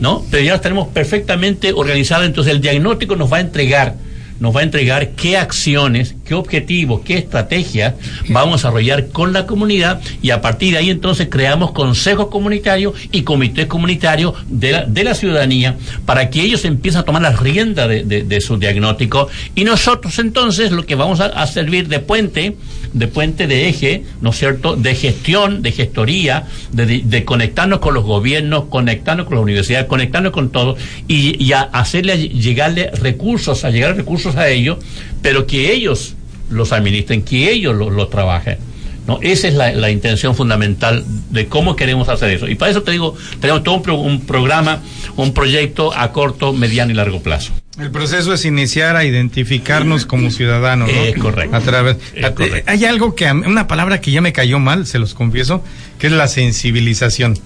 [0.00, 0.24] ¿no?
[0.30, 3.94] Pero ya las tenemos perfectamente organizadas, entonces el diagnóstico nos va a entregar,
[4.40, 7.94] nos va a entregar qué acciones, qué objetivos, qué estrategias
[8.28, 12.94] vamos a desarrollar con la comunidad y a partir de ahí entonces creamos consejos comunitarios
[13.12, 18.02] y comités comunitarios de la, ciudadanía para que ellos empiecen a tomar las riendas de,
[18.04, 22.56] de- de su diagnóstico y nosotros entonces lo que vamos a, servir de puente,
[22.92, 28.02] de puente de eje, ¿no es cierto?, de gestión, de gestoría, de conectarnos con los
[28.04, 33.70] gobiernos, conectarnos con las universidades, conectarnos con todo y, y a hacerle llegarle recursos, a
[33.70, 34.78] llegar recursos a ellos,
[35.22, 36.15] pero que ellos
[36.50, 38.58] los administren, que ellos los, los trabajen.
[39.06, 39.20] ¿no?
[39.22, 42.48] Esa es la, la, intención fundamental de cómo queremos hacer eso.
[42.48, 44.82] Y para eso te digo, tenemos todo un, pro, un, programa,
[45.16, 47.52] un proyecto a corto, mediano y largo plazo.
[47.78, 50.98] El proceso es iniciar a identificarnos como ciudadanos, ¿no?
[50.98, 51.54] Es correcto.
[51.54, 51.96] A través,
[52.34, 52.70] correcto.
[52.70, 55.62] hay algo que, una palabra que ya me cayó mal, se los confieso,
[55.98, 57.38] que es la sensibilización.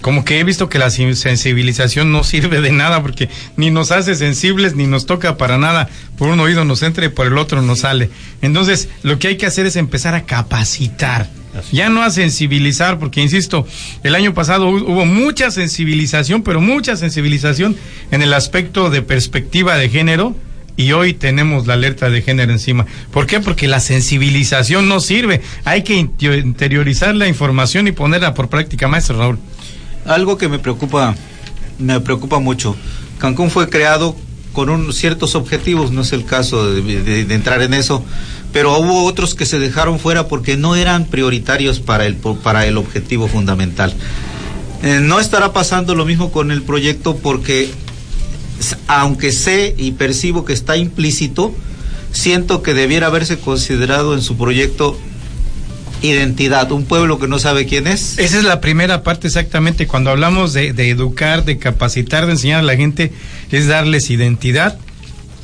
[0.00, 3.90] Como que he visto que la sen- sensibilización no sirve de nada porque ni nos
[3.90, 5.88] hace sensibles ni nos toca para nada.
[6.16, 8.08] Por un oído nos entra y por el otro nos sale.
[8.40, 11.28] Entonces, lo que hay que hacer es empezar a capacitar.
[11.72, 13.66] Ya no a sensibilizar, porque insisto,
[14.04, 17.74] el año pasado hu- hubo mucha sensibilización, pero mucha sensibilización
[18.12, 20.36] en el aspecto de perspectiva de género,
[20.76, 22.86] y hoy tenemos la alerta de género encima.
[23.10, 23.40] ¿Por qué?
[23.40, 25.40] Porque la sensibilización no sirve.
[25.64, 29.38] Hay que interiorizar la información y ponerla por práctica, maestro Raúl.
[30.08, 31.14] Algo que me preocupa,
[31.78, 32.74] me preocupa mucho.
[33.18, 34.16] Cancún fue creado
[34.54, 38.02] con un, ciertos objetivos, no es el caso de, entrar en eso,
[38.50, 42.78] pero hubo otros que se dejaron fuera porque no eran prioritarios para el, para el
[42.78, 43.92] objetivo fundamental.
[44.82, 47.70] Eh, no estará pasando lo mismo con el proyecto porque
[48.86, 51.54] aunque sé y percibo que está implícito,
[52.12, 54.98] siento que debiera haberse considerado en su proyecto
[56.02, 58.18] identidad, un pueblo que no sabe quién es.
[58.18, 59.86] Esa es la primera parte exactamente.
[59.86, 63.12] Cuando hablamos de, de educar, de capacitar, de enseñar a la gente,
[63.50, 64.78] es darles identidad.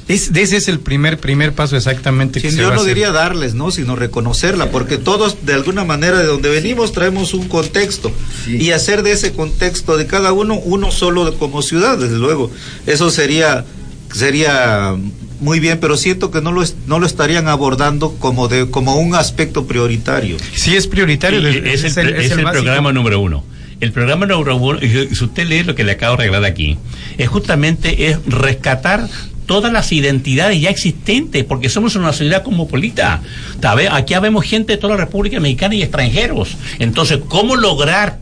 [0.07, 2.83] Es, de ese es el primer primer paso exactamente que Sí, se yo va no
[2.83, 2.95] hacer.
[2.95, 3.71] diría darles, ¿no?
[3.71, 8.13] Sino reconocerla, porque todos de alguna manera de donde venimos traemos un contexto
[8.47, 12.51] y hacer de ese contexto de cada uno uno solo de- como ciudad, desde luego.
[12.87, 13.65] Eso sería
[14.13, 14.95] sería
[15.41, 18.97] muy bien, pero siento que no lo es- no lo estarían abordando como de como
[18.97, 20.37] un aspecto prioritario.
[20.55, 23.45] Sí es prioritario, es, es, el, el- es el programa número uno.
[23.81, 26.79] El programa número uno, y si usted lee lo que le acabo de arreglar aquí,
[27.19, 29.09] es justamente es rescatar
[29.47, 33.21] todas las identidades ya existentes, porque somos una ciudad cosmopolita.
[33.61, 33.89] ¿Sabe?
[33.91, 36.57] Aquí habemos gente de toda la República Mexicana y extranjeros.
[36.79, 38.21] Entonces, ¿cómo lograr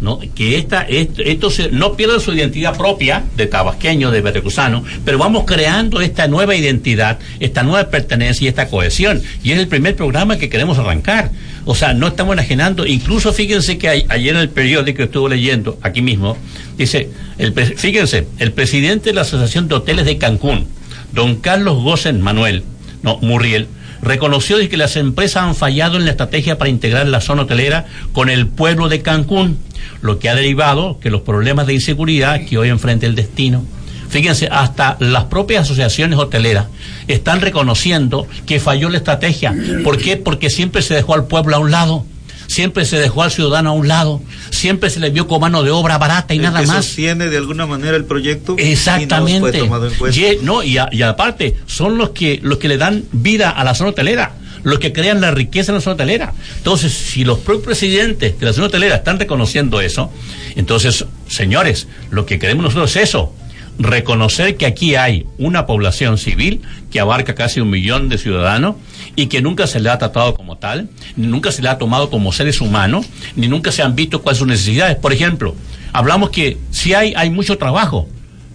[0.00, 0.20] ¿no?
[0.34, 5.44] que esta, esto, se- no pierda su identidad propia de tabasqueño, de veracruzano, pero vamos
[5.46, 9.22] creando esta nueva identidad, esta nueva pertenencia y esta cohesión.
[9.42, 11.30] Y es el primer programa que queremos arrancar.
[11.64, 15.30] O sea, no estamos enajenando, incluso fíjense que a- ayer en el periódico que estuve
[15.30, 16.36] leyendo, aquí mismo,
[16.76, 20.66] dice, el, fíjense, el presidente de la Asociación de Hoteles de Cancún,
[21.12, 22.64] don Carlos Gosen Manuel,
[23.02, 23.68] no, Murriel,
[24.04, 27.86] reconoció de que las empresas han fallado en la estrategia para integrar la zona hotelera
[28.12, 29.58] con el pueblo de Cancún,
[30.02, 33.64] lo que ha derivado que los problemas de inseguridad que hoy enfrenta el destino.
[34.08, 36.66] Fíjense, hasta las propias asociaciones hoteleras
[37.08, 39.54] están reconociendo que falló la estrategia.
[39.82, 40.16] ¿Por qué?
[40.16, 42.06] Porque siempre se dejó al pueblo a un lado,
[42.46, 45.70] siempre se dejó al ciudadano a un lado, siempre se le vio con mano de
[45.70, 46.84] obra barata y El nada que más.
[46.84, 49.40] sostiene de alguna manera el proyecto y no Exactamente.
[49.40, 50.18] fue tomado en cuenta.
[50.18, 53.64] Y, no, y, a- y aparte, son los que, los que le dan vida a
[53.64, 56.32] la zona hotelera, los que crean la riqueza en la zona hotelera.
[56.56, 60.10] Entonces, si los propios presidentes de la zona hotelera están reconociendo eso,
[60.56, 63.34] entonces, señores, lo que queremos nosotros es eso.
[63.78, 68.76] Reconocer que aquí hay una población civil que abarca casi un millón de ciudadanos
[69.16, 72.08] y que nunca se le ha tratado como tal, ni nunca se le ha tomado
[72.08, 74.96] como seres humanos, ni nunca se han visto cuáles son sus necesidades.
[74.96, 75.54] Por ejemplo,
[75.92, 78.08] hablamos que si hay, hay mucho trabajo,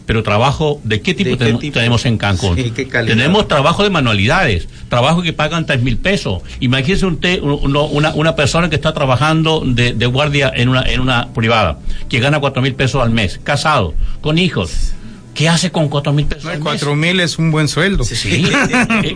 [0.06, 1.74] pero trabajo de qué tipo, ¿De qué tenemos, tipo?
[1.76, 2.56] tenemos en Cancún.
[2.56, 2.74] Sí,
[3.06, 6.42] tenemos trabajo de manualidades, trabajo que pagan tres mil pesos.
[6.60, 11.32] Imagínese usted una, una persona que está trabajando de, de guardia en una, en una
[11.34, 11.78] privada,
[12.10, 14.94] que gana cuatro mil pesos al mes, casado, con hijos.
[15.40, 16.60] ¿Qué hace con cuatro mil pesos mes?
[16.60, 18.04] Cuatro mil es un buen sueldo.
[18.04, 18.46] Sí,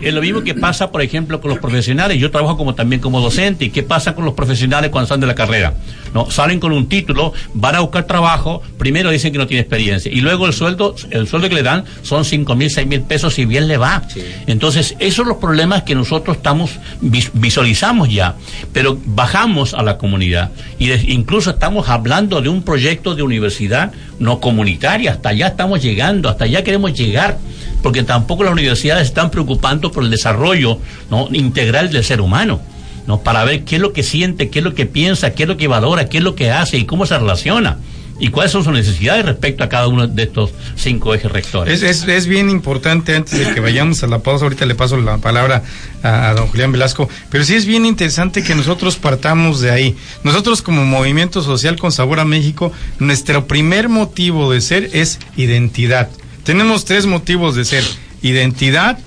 [0.02, 2.18] es lo mismo que pasa, por ejemplo, con los profesionales.
[2.18, 3.66] Yo trabajo como también como docente.
[3.66, 5.74] ¿Y qué pasa con los profesionales cuando salen de la carrera?
[6.14, 10.12] No, salen con un título, van a buscar trabajo, primero dicen que no tiene experiencia
[10.12, 13.34] y luego el sueldo, el sueldo que le dan son cinco mil, seis mil pesos
[13.34, 14.04] si bien le va.
[14.46, 18.36] Entonces, esos son los problemas que nosotros estamos vis- visualizamos ya,
[18.72, 23.92] pero bajamos a la comunidad y de- incluso estamos hablando de un proyecto de universidad
[24.20, 27.38] no comunitaria, hasta allá estamos llegando, hasta allá queremos llegar
[27.82, 30.78] porque tampoco las universidades están preocupando por el desarrollo
[31.10, 31.28] ¿no?
[31.32, 32.60] integral del ser humano,
[33.06, 33.20] ¿no?
[33.20, 35.56] para ver qué es lo que siente, qué es lo que piensa, qué es lo
[35.56, 37.78] que valora, qué es lo que hace y cómo se relaciona
[38.18, 41.82] y cuáles son sus necesidades respecto a cada uno de estos cinco ejes rectores.
[41.82, 45.18] Es, es, bien importante, antes de que vayamos a la pausa, ahorita le paso la
[45.18, 45.62] palabra
[46.02, 49.96] a, a don Julián Velasco, pero sí es bien interesante que nosotros partamos de ahí.
[50.22, 56.08] Nosotros como Movimiento Social con Sabor a México, nuestro primer motivo de ser es identidad.
[56.44, 57.84] Tenemos tres motivos de ser,
[58.22, 58.98] identidad,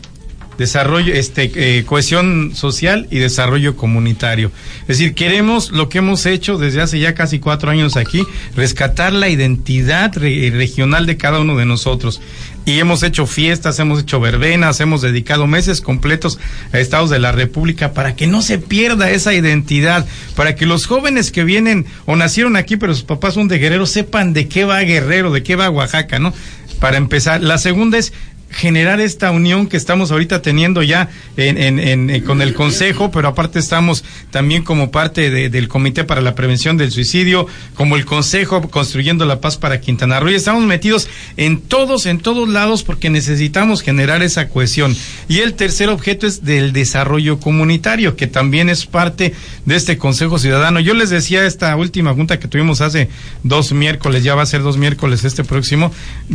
[0.57, 4.51] desarrollo, este, eh, cohesión social y desarrollo comunitario.
[4.81, 8.23] Es decir, queremos lo que hemos hecho desde hace ya casi cuatro años aquí,
[8.55, 12.21] rescatar la identidad regional de cada uno de nosotros.
[12.65, 16.37] Y hemos hecho fiestas, hemos hecho verbenas, hemos dedicado meses completos
[16.73, 20.05] a estados de la República para que no se pierda esa identidad,
[20.35, 23.85] para que los jóvenes que vienen o nacieron aquí pero sus papás son de Guerrero
[23.85, 26.33] sepan de qué va Guerrero, de qué va Oaxaca, ¿no?
[26.81, 27.41] Para empezar.
[27.41, 28.11] La segunda es
[28.49, 33.27] generar esta unión que estamos ahorita teniendo ya en, en, eh, con el Consejo, pero
[33.27, 38.61] aparte estamos también como parte del Comité para la Prevención del Suicidio, como el Consejo
[38.69, 40.29] Construyendo la Paz para Quintana Roo.
[40.29, 44.95] Y estamos metidos en todos, en todos lados, porque necesitamos generar esa cohesión.
[45.27, 49.33] Y el tercer objeto es del desarrollo comunitario, que también es parte
[49.65, 50.79] de este Consejo Ciudadano.
[50.79, 53.09] Yo les decía esta última junta que tuvimos hace
[53.43, 55.91] dos miércoles, ya va a ser dos miércoles este próximo,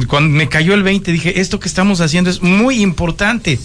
[0.08, 3.58] cuando me cayó el 20, dije, esto que estamos haciendo es muy importante,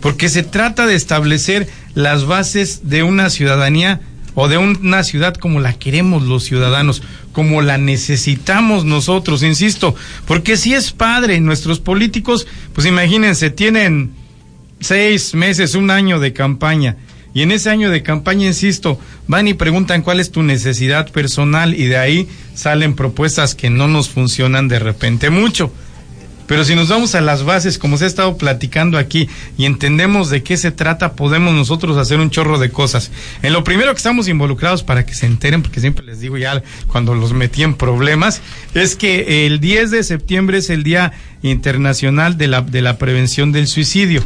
[0.00, 4.00] porque se trata de establecer las bases de una ciudadanía
[4.34, 9.94] o de una ciudad como la queremos los ciudadanos, como la necesitamos nosotros, insisto,
[10.26, 14.12] porque si es padre, nuestros políticos, pues imagínense, tienen
[14.78, 16.96] seis meses, un año de campaña,
[17.36, 21.74] y en ese año de campaña, insisto, van y preguntan cuál es tu necesidad personal
[21.74, 25.70] y de ahí salen propuestas que no nos funcionan de repente mucho.
[26.46, 29.28] Pero si nos vamos a las bases, como se ha estado platicando aquí,
[29.58, 33.10] y entendemos de qué se trata, podemos nosotros hacer un chorro de cosas.
[33.42, 36.62] En lo primero que estamos involucrados para que se enteren, porque siempre les digo ya
[36.86, 38.42] cuando los metí en problemas,
[38.74, 43.52] es que el 10 de septiembre es el Día Internacional de la, de la Prevención
[43.52, 44.22] del Suicidio.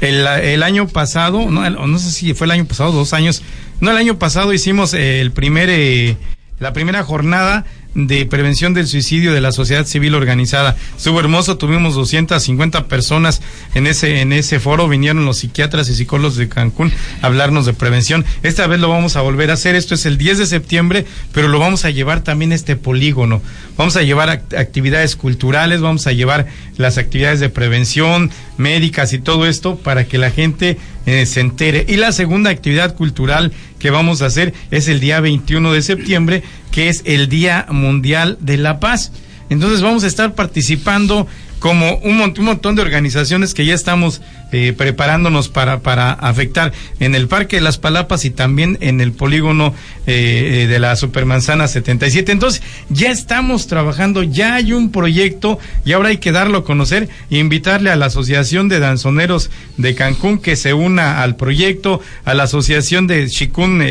[0.00, 3.42] El, año pasado, no, no sé si fue el año pasado, dos años,
[3.80, 6.16] no, el año pasado hicimos el primer, eh,
[6.58, 7.64] la primera jornada
[7.94, 10.76] de prevención del suicidio de la sociedad civil organizada.
[10.96, 13.40] Estuvo hermoso, tuvimos 250 personas
[13.74, 16.92] en ese en ese foro, vinieron los psiquiatras y psicólogos de Cancún
[17.22, 18.24] a hablarnos de prevención.
[18.42, 21.48] Esta vez lo vamos a volver a hacer, esto es el 10 de septiembre, pero
[21.48, 23.42] lo vamos a llevar también este polígono.
[23.76, 29.46] Vamos a llevar actividades culturales, vamos a llevar las actividades de prevención, médicas y todo
[29.46, 31.84] esto para que la gente eh, se entere.
[31.88, 33.52] Y la segunda actividad cultural
[33.84, 38.38] que vamos a hacer es el día 21 de septiembre, que es el Día Mundial
[38.40, 39.12] de la Paz.
[39.50, 41.26] Entonces vamos a estar participando
[41.58, 44.20] como un, un montón de organizaciones que ya estamos
[44.52, 49.10] eh, preparándonos para, para afectar en el Parque de las Palapas y también en el
[49.10, 49.74] polígono
[50.06, 52.30] eh, eh, de la Supermanzana 77.
[52.30, 57.08] Entonces, ya estamos trabajando, ya hay un proyecto y ahora hay que darlo a conocer
[57.30, 62.34] e invitarle a la Asociación de Danzoneros de Cancún que se una al proyecto, a
[62.34, 63.82] la Asociación de Chicún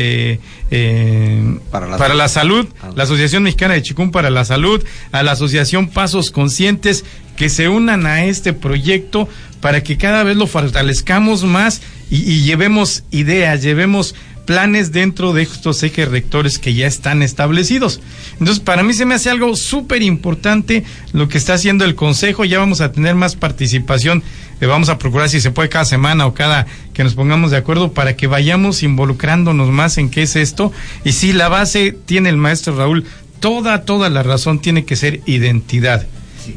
[1.70, 2.90] para, la, para la Salud, ah.
[2.94, 7.04] la Asociación Mexicana de Chicún para la Salud, a la Asociación Pasos Conscientes
[7.36, 9.28] que se unan a este proyecto
[9.60, 14.14] para que cada vez lo fortalezcamos más y, llevemos ideas, llevemos
[14.44, 18.00] planes dentro de estos ejes rectores que ya están establecidos.
[18.32, 22.44] Entonces, para mí se me hace algo súper importante lo que está haciendo el Consejo.
[22.44, 24.22] Ya vamos a tener más participación.
[24.60, 27.56] Le vamos a procurar si se puede cada semana o cada que nos pongamos de
[27.56, 30.72] acuerdo para que vayamos involucrándonos más en qué es esto.
[31.04, 33.04] Y si la base tiene el maestro Raúl,
[33.40, 36.06] toda, toda la razón tiene que ser identidad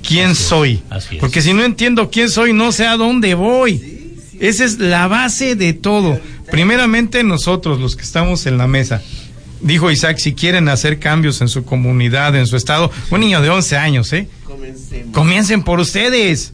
[0.08, 0.82] quién soy.
[1.20, 3.98] Porque si no entiendo quién soy, no sé a dónde voy.
[4.40, 6.20] Esa es la base de todo.
[6.52, 9.02] Primeramente nosotros, los que estamos en la mesa.
[9.62, 13.50] Dijo Isaac, si quieren hacer cambios en su comunidad, en su estado, un niño de
[13.50, 14.28] 11 años, ¿eh?
[15.12, 16.54] Comiencen por ustedes.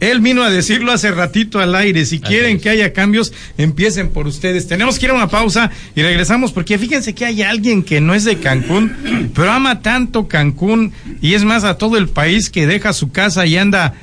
[0.00, 2.06] Él vino a decirlo hace ratito al aire.
[2.06, 4.66] Si quieren que haya cambios, empiecen por ustedes.
[4.66, 8.14] Tenemos que ir a una pausa y regresamos porque fíjense que hay alguien que no
[8.14, 12.66] es de Cancún, pero ama tanto Cancún y es más a todo el país que
[12.66, 13.94] deja su casa y anda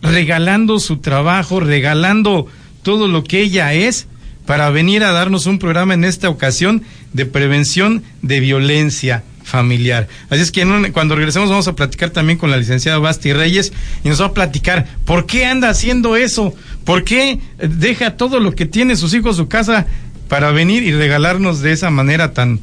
[0.00, 2.46] regalando su trabajo, regalando
[2.82, 4.06] todo lo que ella es
[4.46, 6.82] para venir a darnos un programa en esta ocasión
[7.12, 10.08] de prevención de violencia familiar.
[10.30, 13.72] Así es que cuando regresemos vamos a platicar también con la licenciada Basti Reyes
[14.04, 18.54] y nos va a platicar por qué anda haciendo eso, por qué deja todo lo
[18.54, 19.86] que tiene sus hijos, su casa,
[20.28, 22.60] para venir y regalarnos de esa manera tan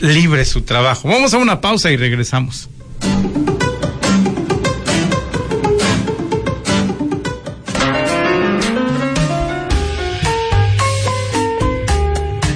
[0.00, 1.08] libre su trabajo.
[1.08, 2.68] Vamos a una pausa y regresamos.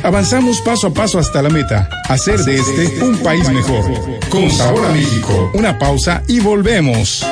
[0.06, 3.84] Avanzamos paso a paso hasta la meta, hacer de este un país mejor.
[4.28, 5.50] Con sabor a México.
[5.52, 7.26] Una pausa y volvemos.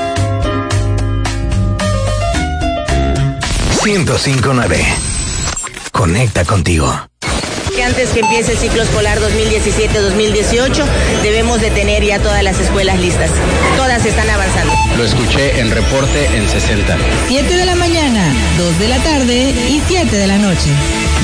[3.84, 4.84] 1059.
[5.92, 7.13] Conecta contigo.
[7.84, 10.84] Antes que empiece el ciclo escolar 2017-2018
[11.22, 13.30] debemos de tener ya todas las escuelas listas.
[13.76, 14.72] Todas están avanzando.
[14.96, 16.96] Lo escuché en reporte en 60.
[17.28, 20.70] 7 de la mañana, 2 de la tarde y 7 de la noche.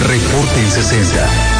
[0.07, 1.60] Reporte en 60.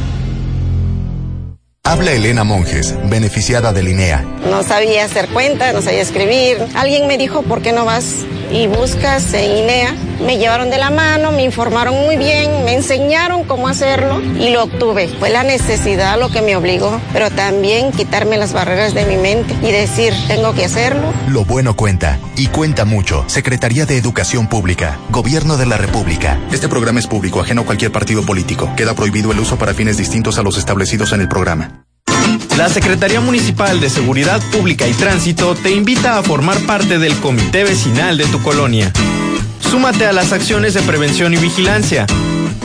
[1.83, 4.23] Habla Elena Monjes, beneficiada de Linea.
[4.49, 6.57] No sabía hacer cuentas, no sabía escribir.
[6.73, 8.05] Alguien me dijo, ¿por qué no vas
[8.49, 9.95] y buscas en INEA?
[10.25, 14.63] Me llevaron de la mano, me informaron muy bien, me enseñaron cómo hacerlo y lo
[14.63, 15.07] obtuve.
[15.07, 19.53] Fue la necesidad lo que me obligó, pero también quitarme las barreras de mi mente
[19.61, 21.11] y decir, tengo que hacerlo.
[21.27, 23.25] Lo bueno cuenta, y cuenta mucho.
[23.27, 26.39] Secretaría de Educación Pública, Gobierno de la República.
[26.51, 28.71] Este programa es público, ajeno a cualquier partido político.
[28.77, 31.80] Queda prohibido el uso para fines distintos a los establecidos en el programa.
[32.61, 37.63] La Secretaría Municipal de Seguridad Pública y Tránsito te invita a formar parte del comité
[37.63, 38.93] vecinal de tu colonia.
[39.59, 42.05] Súmate a las acciones de prevención y vigilancia.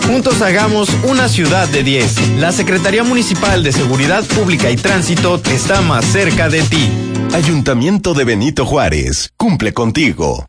[0.06, 2.36] Juntos hagamos una ciudad de 10.
[2.40, 6.90] La Secretaría Municipal de Seguridad Pública y Tránsito está más cerca de ti.
[7.32, 9.32] Ayuntamiento de Benito Juárez.
[9.38, 10.46] Cumple contigo.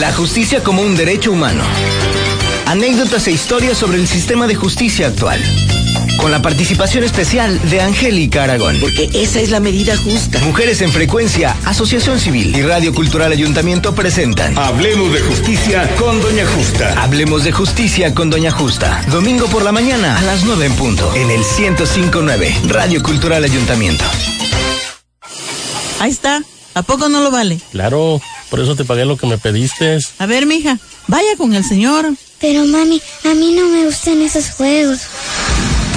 [0.00, 1.62] La justicia como un derecho humano.
[2.66, 5.40] Anécdotas e historias sobre el sistema de justicia actual.
[6.18, 8.78] Con la participación especial de Angélica Aragón.
[8.80, 10.38] Porque esa es la medida justa.
[10.40, 14.56] Mujeres en Frecuencia, Asociación Civil y Radio Cultural Ayuntamiento presentan.
[14.56, 17.02] Hablemos de justicia con Doña Justa.
[17.02, 19.04] Hablemos de justicia con Doña Justa.
[19.10, 21.14] Domingo por la mañana a las 9 en punto.
[21.14, 24.04] En el 1059, Radio Cultural Ayuntamiento.
[26.00, 26.42] Ahí está.
[26.74, 27.60] ¿A poco no lo vale?
[27.70, 29.98] Claro, por eso te pagué lo que me pediste.
[30.18, 32.14] A ver, mija, vaya con el señor.
[32.46, 35.00] Pero mami, a mí no me gustan esos juegos.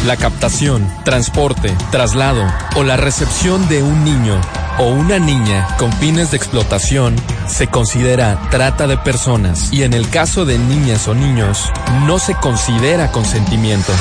[0.06, 2.42] La captación, transporte, traslado
[2.78, 4.40] o la recepción de un niño
[4.80, 7.18] o una niña con fines de explotación
[7.50, 11.66] se considera trata de personas y en el caso de niñas o niños
[12.06, 13.92] no se considera consentimiento.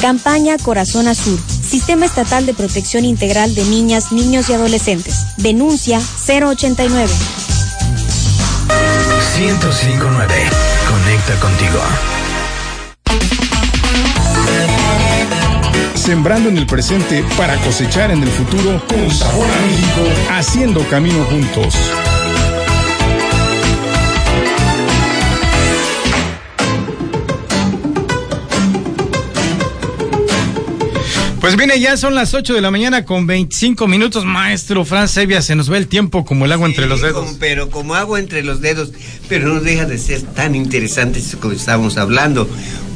[0.00, 1.38] Campaña Corazón Azul.
[1.68, 5.36] Sistema Estatal de Protección Integral de Niñas, Niños y Adolescentes.
[5.36, 7.12] Denuncia 089.
[9.38, 10.67] 1059.
[10.88, 11.80] Conecta contigo.
[15.94, 21.24] Sembrando en el presente para cosechar en el futuro con sabor a México, haciendo camino
[21.24, 21.74] juntos.
[31.48, 35.40] Pues viene, ya son las 8 de la mañana con 25 minutos, maestro Fran Sevia,
[35.40, 37.24] se nos ve el tiempo como el agua entre los dedos.
[37.24, 38.92] Como- pero como agua entre los dedos,
[39.30, 42.46] pero no deja de ser tan interesante eso que estábamos hablando,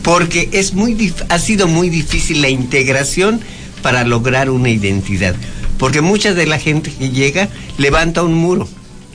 [0.02, 3.40] porque es muy dif- ha sido muy difícil la integración
[3.80, 5.34] para lograr una identidad,
[5.78, 7.48] porque mucha de la gente que llega
[7.78, 8.68] levanta un muro,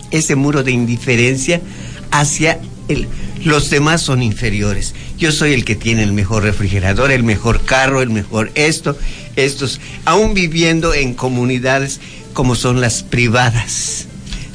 [0.10, 1.62] ese muro de indiferencia
[2.10, 3.08] hacia el,
[3.44, 4.96] los demás son inferiores.
[5.20, 8.98] Yo soy el que tiene el mejor refrigerador, el mejor carro, el mejor esto,
[9.38, 12.02] estos, aún viviendo en comunidades
[12.34, 14.08] como son las privadas,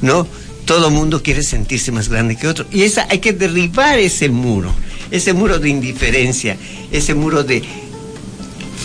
[0.03, 0.27] ¿no?
[0.67, 2.67] Todo mundo quiere sentirse más grande que otro.
[2.71, 4.73] Y esa, hay que derribar ese muro,
[5.11, 6.57] ese muro de indiferencia,
[6.93, 7.63] ese muro de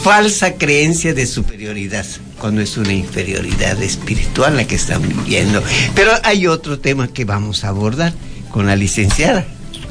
[0.03, 2.05] falsa creencia de superioridad,
[2.39, 5.61] cuando es una inferioridad espiritual la que están viviendo.
[5.95, 8.13] Pero hay otro tema que vamos a abordar
[8.51, 9.45] con la licenciada.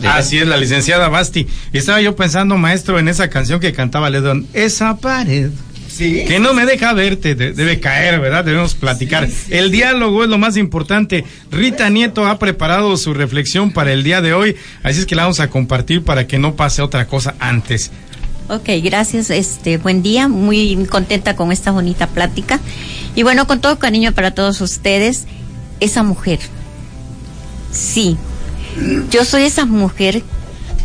[0.04, 1.46] Así es, la licenciada Basti.
[1.72, 5.50] Estaba yo pensando, maestro, en esa canción que cantaba Ledón, esa pared.
[5.98, 8.44] Que no me deja verte, de- debe caer, ¿verdad?
[8.44, 9.28] Debemos platicar.
[9.50, 11.24] El diálogo es lo más importante.
[11.50, 15.22] Rita Nieto ha preparado su reflexión para el día de hoy, así es que la
[15.22, 17.90] vamos a compartir para que no pase otra cosa antes.
[18.48, 19.30] Ok, gracias.
[19.30, 20.28] Este, buen día.
[20.28, 22.60] Muy contenta con esta bonita plática.
[23.16, 25.24] Y bueno, con todo cariño para todos ustedes,
[25.80, 26.38] esa mujer.
[27.72, 28.16] Sí,
[29.10, 30.22] yo soy esa mujer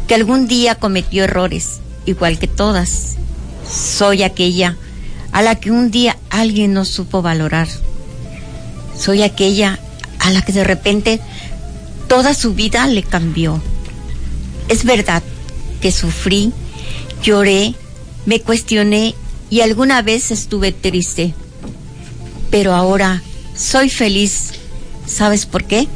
[0.08, 3.18] que algún día cometió errores, igual que todas.
[3.70, 4.76] Soy aquella
[5.32, 7.68] a la que un día alguien no supo valorar.
[8.98, 9.80] Soy aquella
[10.20, 11.20] a la que de repente
[12.08, 13.62] toda su vida le cambió.
[14.68, 15.24] Es verdad
[15.82, 16.54] que sufrí,
[17.24, 17.74] lloré,
[18.26, 19.16] me cuestioné
[19.50, 21.34] y alguna vez estuve triste.
[22.50, 23.22] Pero ahora
[23.56, 24.52] soy feliz.
[25.06, 25.88] ¿Sabes por qué?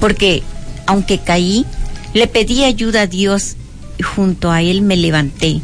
[0.00, 0.42] Porque
[0.86, 1.66] aunque caí,
[2.14, 3.56] le pedí ayuda a Dios
[3.98, 5.60] y junto a Él me levanté.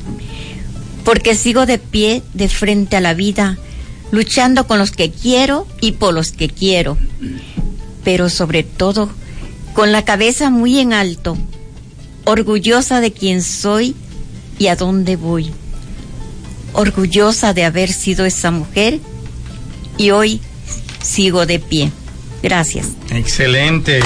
[1.10, 3.58] Porque sigo de pie de frente a la vida,
[4.12, 6.96] luchando con los que quiero y por los que quiero,
[8.04, 9.10] pero sobre todo
[9.72, 11.36] con la cabeza muy en alto,
[12.26, 13.96] orgullosa de quién soy
[14.60, 15.50] y a dónde voy,
[16.74, 19.00] orgullosa de haber sido esa mujer
[19.98, 20.40] y hoy
[21.02, 21.90] sigo de pie.
[22.40, 22.86] Gracias.
[23.10, 24.00] Excelente.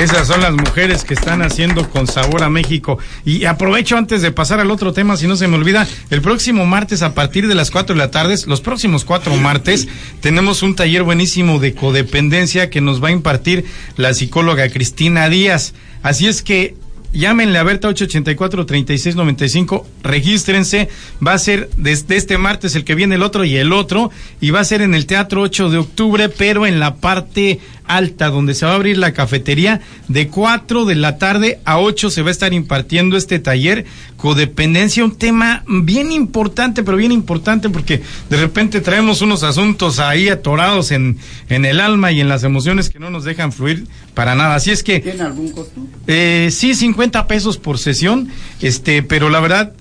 [0.00, 2.98] Esas son las mujeres que están haciendo con sabor a México.
[3.24, 6.66] Y aprovecho antes de pasar al otro tema, si no se me olvida, el próximo
[6.66, 9.88] martes a partir de las 4 de la tarde, los próximos cuatro martes,
[10.20, 13.64] tenemos un taller buenísimo de codependencia que nos va a impartir
[13.96, 15.72] la psicóloga Cristina Díaz.
[16.02, 16.74] Así es que
[17.16, 20.88] llámenle a Berta 884-3695, regístrense,
[21.26, 24.50] va a ser desde este martes el que viene el otro y el otro, y
[24.50, 28.54] va a ser en el Teatro 8 de octubre, pero en la parte alta, donde
[28.54, 32.28] se va a abrir la cafetería, de 4 de la tarde a 8 se va
[32.28, 33.84] a estar impartiendo este taller,
[34.16, 40.28] codependencia, un tema bien importante, pero bien importante porque de repente traemos unos asuntos ahí
[40.28, 41.18] atorados en,
[41.48, 44.54] en el alma y en las emociones que no nos dejan fluir para nada.
[44.54, 45.00] Así es que...
[45.00, 45.80] ¿Tiene algún costo?
[46.06, 48.28] Eh, sí, 50 pesos por sesión,
[48.60, 49.72] este, pero la verdad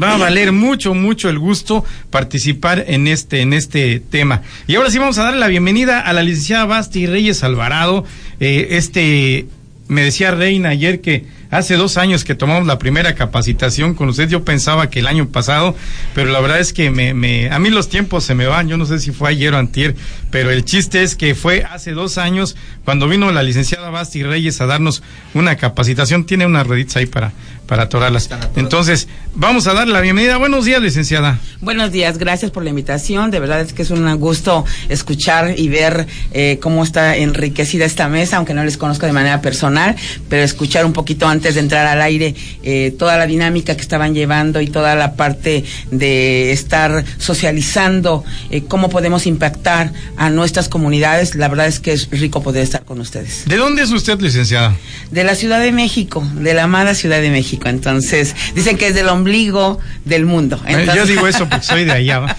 [0.00, 4.42] va a valer mucho, mucho el gusto participar en este, en este tema.
[4.66, 8.04] Y ahora sí vamos a darle la bienvenida a la licenciada Basti Reyes Alvarado.
[8.40, 9.46] Eh, este,
[9.88, 14.28] me decía Reina ayer que hace dos años que tomamos la primera capacitación con usted.
[14.28, 15.76] Yo pensaba que el año pasado,
[16.14, 18.68] pero la verdad es que me, a mí los tiempos se me van.
[18.68, 19.94] Yo no sé si fue ayer o antier,
[20.30, 24.60] pero el chiste es que fue hace dos años cuando vino la licenciada Basti Reyes
[24.62, 25.02] a darnos
[25.34, 26.24] una capacitación.
[26.24, 27.32] Tiene unas rueditas ahí para,
[27.66, 28.28] para atorarlas.
[28.56, 30.36] Entonces, vamos a darle la bienvenida.
[30.36, 31.38] Buenos días, licenciada.
[31.60, 33.30] Buenos días, gracias por la invitación.
[33.30, 38.08] De verdad es que es un gusto escuchar y ver eh, cómo está enriquecida esta
[38.08, 39.96] mesa, aunque no les conozco de manera personal,
[40.28, 44.14] pero escuchar un poquito antes de entrar al aire eh, toda la dinámica que estaban
[44.14, 51.34] llevando y toda la parte de estar socializando eh, cómo podemos impactar a nuestras comunidades.
[51.36, 53.44] La verdad es que es rico poder estar con ustedes.
[53.46, 54.74] ¿De dónde es usted, licenciada?
[55.10, 57.51] De la Ciudad de México, de la amada Ciudad de México.
[57.64, 60.60] Entonces, dicen que es del ombligo del mundo.
[60.94, 62.36] Yo digo eso porque soy de allá.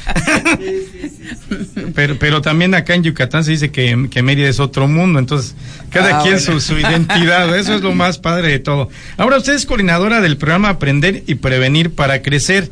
[1.95, 5.55] pero, pero también acá en Yucatán se dice que, que Mérida es otro mundo, entonces
[5.89, 8.89] cada ah, quien su, su identidad, eso es lo más padre de todo.
[9.18, 12.70] Ahora usted es coordinadora del programa Aprender y Prevenir para Crecer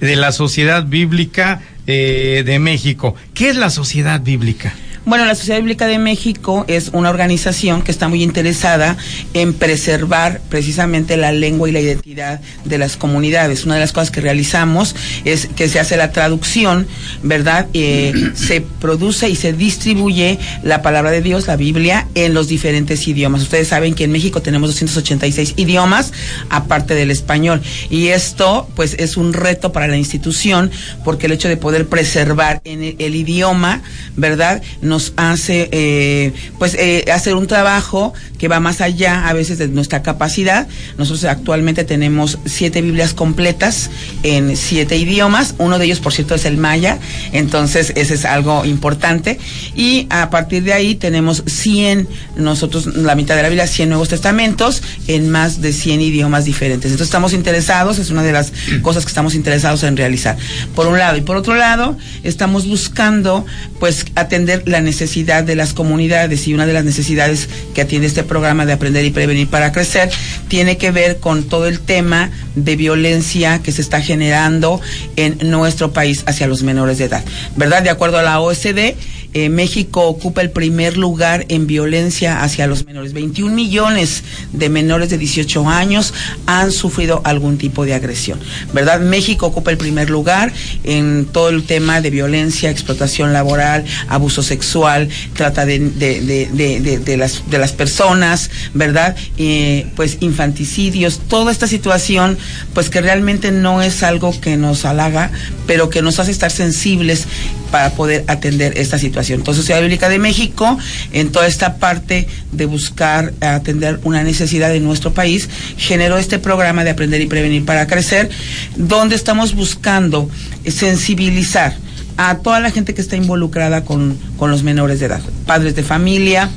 [0.00, 3.14] de la Sociedad Bíblica eh, de México.
[3.34, 4.74] ¿Qué es la Sociedad Bíblica?
[5.08, 8.98] Bueno, la Sociedad Bíblica de México es una organización que está muy interesada
[9.32, 13.64] en preservar precisamente la lengua y la identidad de las comunidades.
[13.64, 14.94] Una de las cosas que realizamos
[15.24, 16.86] es que se hace la traducción,
[17.22, 17.68] ¿verdad?
[17.72, 23.08] Eh, se produce y se distribuye la palabra de Dios, la Biblia, en los diferentes
[23.08, 23.40] idiomas.
[23.40, 26.12] Ustedes saben que en México tenemos 286 idiomas,
[26.50, 27.62] aparte del español.
[27.88, 30.70] Y esto, pues, es un reto para la institución,
[31.02, 33.80] porque el hecho de poder preservar en el, el idioma,
[34.14, 34.60] ¿verdad?
[34.82, 39.68] nos hace eh, pues eh, hacer un trabajo que va más allá a veces de
[39.68, 40.68] nuestra capacidad.
[40.96, 43.90] Nosotros actualmente tenemos siete Biblias completas
[44.22, 45.54] en siete idiomas.
[45.58, 46.98] Uno de ellos, por cierto, es el maya.
[47.32, 49.38] Entonces, ese es algo importante.
[49.74, 54.08] Y a partir de ahí tenemos 100, nosotros, la mitad de la Biblia, 100 Nuevos
[54.08, 56.92] Testamentos en más de 100 idiomas diferentes.
[56.92, 60.36] Entonces, estamos interesados, es una de las cosas que estamos interesados en realizar.
[60.74, 61.16] Por un lado.
[61.16, 63.44] Y por otro lado, estamos buscando,
[63.80, 68.24] pues, atender la necesidad de las comunidades y una de las necesidades que atiende este
[68.24, 70.10] programa de Aprender y Prevenir para Crecer
[70.48, 74.80] tiene que ver con todo el tema de violencia que se está generando
[75.16, 77.22] en nuestro país hacia los menores de edad.
[77.56, 77.82] ¿Verdad?
[77.82, 78.94] De acuerdo a la OSD,
[79.34, 83.12] eh, México ocupa el primer lugar en violencia hacia los menores.
[83.12, 86.14] 21 millones de menores de 18 años
[86.46, 88.40] han sufrido algún tipo de agresión,
[88.72, 89.00] ¿verdad?
[89.00, 90.52] México ocupa el primer lugar
[90.84, 97.58] en todo el tema de violencia, explotación laboral, abuso sexual, trata de, de, las, de
[97.58, 99.16] las personas, ¿verdad?
[99.36, 102.38] Eh, pues infanticidios, toda esta situación,
[102.74, 105.30] pues que realmente no es algo que nos halaga,
[105.66, 107.26] pero que nos hace estar sensibles
[107.70, 109.40] para poder atender esta situación.
[109.40, 110.78] Entonces, Sociedad Bíblica de México,
[111.12, 116.84] en toda esta parte de buscar atender una necesidad de nuestro país, generó este programa
[116.84, 118.30] de Aprender y Prevenir para Crecer,
[118.76, 120.28] donde estamos buscando
[120.66, 121.76] sensibilizar
[122.16, 125.84] a toda la gente que está involucrada con, con los menores de edad, padres de
[125.84, 126.50] familia,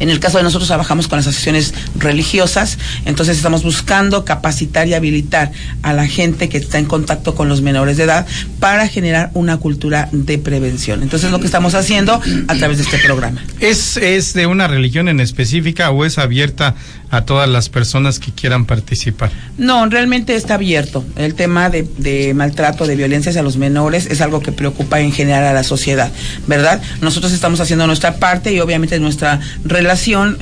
[0.00, 4.94] En el caso de nosotros trabajamos con las asociaciones religiosas, entonces estamos buscando capacitar y
[4.94, 8.26] habilitar a la gente que está en contacto con los menores de edad
[8.58, 11.02] para generar una cultura de prevención.
[11.02, 13.42] Entonces es lo que estamos haciendo a través de este programa.
[13.60, 16.74] ¿Es, es de una religión en específica o es abierta
[17.10, 19.30] a todas las personas que quieran participar?
[19.58, 21.04] No, realmente está abierto.
[21.16, 25.12] El tema de, de maltrato, de violencia hacia los menores es algo que preocupa en
[25.12, 26.10] general a la sociedad,
[26.46, 26.80] ¿verdad?
[27.02, 29.89] Nosotros estamos haciendo nuestra parte y obviamente nuestra relación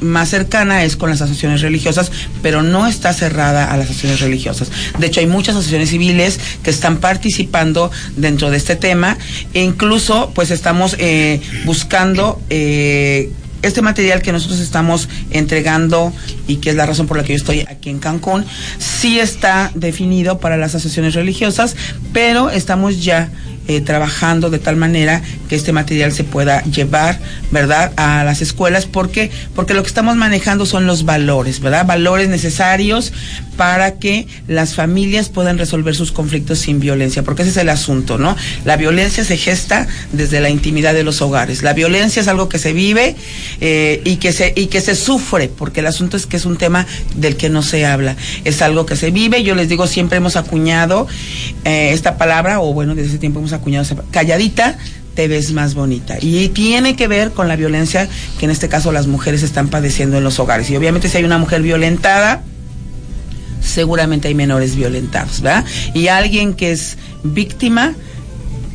[0.01, 2.11] más cercana es con las asociaciones religiosas,
[2.43, 4.71] pero no está cerrada a las asociaciones religiosas.
[4.99, 9.17] De hecho, hay muchas asociaciones civiles que están participando dentro de este tema
[9.55, 13.31] e incluso pues estamos eh, buscando eh,
[13.63, 16.13] este material que nosotros estamos entregando
[16.47, 18.45] y que es la razón por la que yo estoy aquí en Cancún,
[18.79, 21.75] sí está definido para las asociaciones religiosas,
[22.13, 23.31] pero estamos ya
[23.69, 28.87] eh, trabajando de tal manera que este material se pueda llevar, ¿verdad?, a las escuelas,
[28.87, 31.87] porque porque lo que estamos manejando son los valores, ¿verdad?
[31.87, 33.13] Valores necesarios
[33.59, 38.17] para que las familias puedan resolver sus conflictos sin violencia, porque ese es el asunto,
[38.17, 38.37] ¿no?
[38.65, 41.63] La violencia se gesta desde la intimidad de los hogares.
[41.63, 43.17] La violencia es algo que se vive
[43.61, 46.57] eh, y que se y que se sufre, porque el asunto es que es un
[46.57, 48.17] tema del que no se habla.
[48.45, 49.43] Es algo que se vive.
[49.43, 51.07] Yo les digo siempre hemos acuñado
[51.65, 53.58] eh, esta palabra, o bueno, desde ese tiempo hemos acuñado
[54.11, 54.79] calladita
[55.15, 56.17] te ves más bonita.
[56.21, 60.17] Y tiene que ver con la violencia que en este caso las mujeres están padeciendo
[60.17, 60.71] en los hogares.
[60.71, 62.43] Y obviamente si hay una mujer violentada,
[63.61, 65.65] seguramente hay menores violentados, ¿verdad?
[65.95, 67.95] Y alguien que es víctima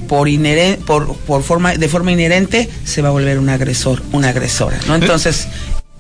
[0.08, 4.30] por, inheren- por, por forma, de forma inherente se va a volver un agresor, una
[4.30, 4.96] agresora, ¿no?
[4.96, 5.48] Entonces,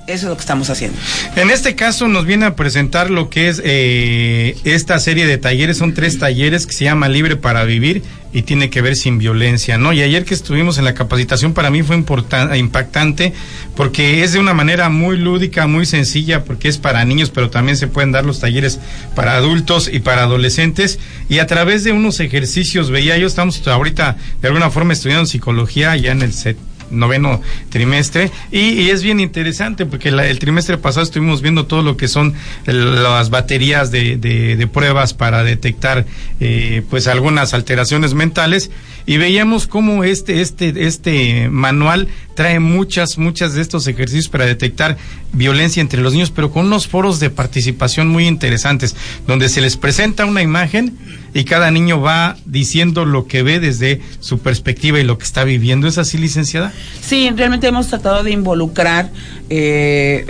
[0.07, 0.97] eso es lo que estamos haciendo.
[1.35, 5.77] En este caso nos viene a presentar lo que es eh, esta serie de talleres.
[5.77, 9.77] Son tres talleres que se llama Libre para Vivir y tiene que ver sin violencia,
[9.77, 9.93] ¿no?
[9.93, 13.31] Y ayer que estuvimos en la capacitación para mí fue impactante
[13.75, 17.77] porque es de una manera muy lúdica, muy sencilla, porque es para niños, pero también
[17.77, 18.79] se pueden dar los talleres
[19.15, 20.99] para adultos y para adolescentes.
[21.29, 25.95] Y a través de unos ejercicios, veía yo, estamos ahorita de alguna forma estudiando psicología
[25.95, 26.57] ya en el set
[26.93, 28.31] noveno trimestre.
[28.51, 32.07] Y, y es bien interesante porque la- el trimestre pasado estuvimos viendo todo lo que
[32.07, 32.33] son
[32.65, 36.05] las baterías de, de- de pruebas para detectar
[36.39, 38.71] eh, pues algunas alteraciones mentales.
[39.05, 44.97] Y veíamos cómo este este este manual trae muchas muchas de estos ejercicios para detectar
[45.33, 48.95] violencia entre los niños pero con unos foros de participación muy interesantes
[49.27, 50.97] donde se les presenta una imagen
[51.33, 55.43] y cada niño va diciendo lo que ve desde su perspectiva y lo que está
[55.43, 55.87] viviendo.
[55.87, 56.71] ¿Es así, licenciada?
[57.01, 59.11] Sí, realmente hemos tratado de involucrar
[59.49, 60.25] eh,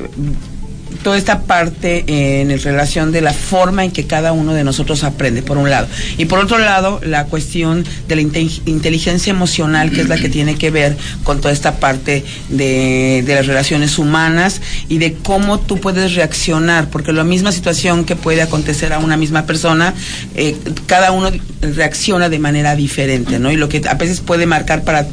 [0.93, 5.03] toda esta parte eh, en relación de la forma en que cada uno de nosotros
[5.03, 5.87] aprende, por un lado.
[6.17, 10.29] Y por otro lado, la cuestión de la inte- inteligencia emocional, que es la que
[10.29, 15.59] tiene que ver con toda esta parte de, de las relaciones humanas y de cómo
[15.59, 19.93] tú puedes reaccionar, porque la misma situación que puede acontecer a una misma persona,
[20.35, 20.55] eh,
[20.87, 21.31] cada uno
[21.61, 23.51] reacciona de manera diferente, ¿no?
[23.51, 25.07] Y lo que a veces puede marcar para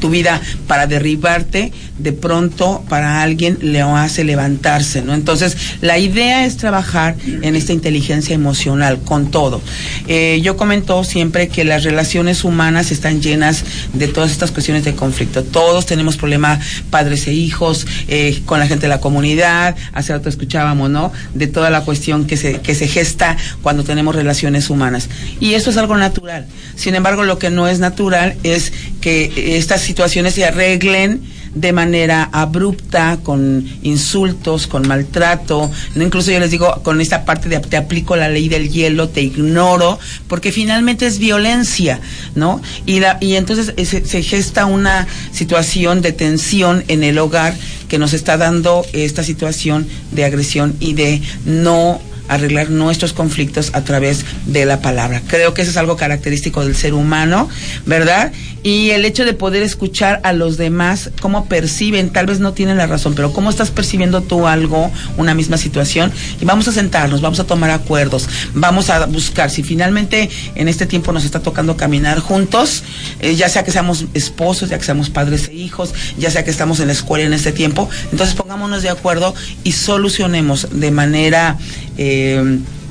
[0.00, 5.14] tu vida, para derribarte, de pronto para alguien le hace levantarse, ¿no?
[5.26, 9.60] Entonces, la idea es trabajar en esta inteligencia emocional con todo.
[10.06, 14.94] Eh, yo comento siempre que las relaciones humanas están llenas de todas estas cuestiones de
[14.94, 15.42] conflicto.
[15.42, 20.28] Todos tenemos problemas, padres e hijos, eh, con la gente de la comunidad, hace rato
[20.28, 21.12] escuchábamos, ¿no?
[21.34, 25.08] De toda la cuestión que se, que se gesta cuando tenemos relaciones humanas.
[25.40, 26.46] Y eso es algo natural.
[26.76, 31.22] Sin embargo, lo que no es natural es que estas situaciones se arreglen
[31.56, 37.48] de manera abrupta, con insultos, con maltrato, no incluso yo les digo con esta parte
[37.48, 39.98] de te aplico la ley del hielo, te ignoro,
[40.28, 42.00] porque finalmente es violencia,
[42.34, 42.60] ¿no?
[42.84, 47.54] Y, la, y entonces eh, se, se gesta una situación de tensión en el hogar
[47.88, 53.82] que nos está dando esta situación de agresión y de no arreglar nuestros conflictos a
[53.82, 55.22] través de la palabra.
[55.26, 57.48] Creo que eso es algo característico del ser humano,
[57.84, 58.32] ¿verdad?
[58.62, 62.76] Y el hecho de poder escuchar a los demás, cómo perciben, tal vez no tienen
[62.76, 67.20] la razón, pero cómo estás percibiendo tú algo, una misma situación, y vamos a sentarnos,
[67.20, 71.76] vamos a tomar acuerdos, vamos a buscar, si finalmente en este tiempo nos está tocando
[71.76, 72.82] caminar juntos,
[73.20, 76.50] eh, ya sea que seamos esposos, ya que seamos padres e hijos, ya sea que
[76.50, 81.56] estamos en la escuela en este tiempo, entonces pongámonos de acuerdo y solucionemos de manera
[81.98, 82.15] eh,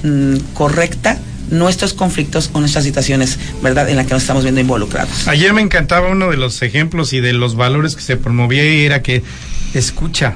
[0.03, 1.19] mm, correcta
[1.49, 5.27] nuestros conflictos o nuestras situaciones, ¿verdad?, en la que nos estamos viendo involucrados.
[5.27, 8.85] Ayer me encantaba uno de los ejemplos y de los valores que se promovía y
[8.85, 9.23] era que
[9.73, 10.35] escucha,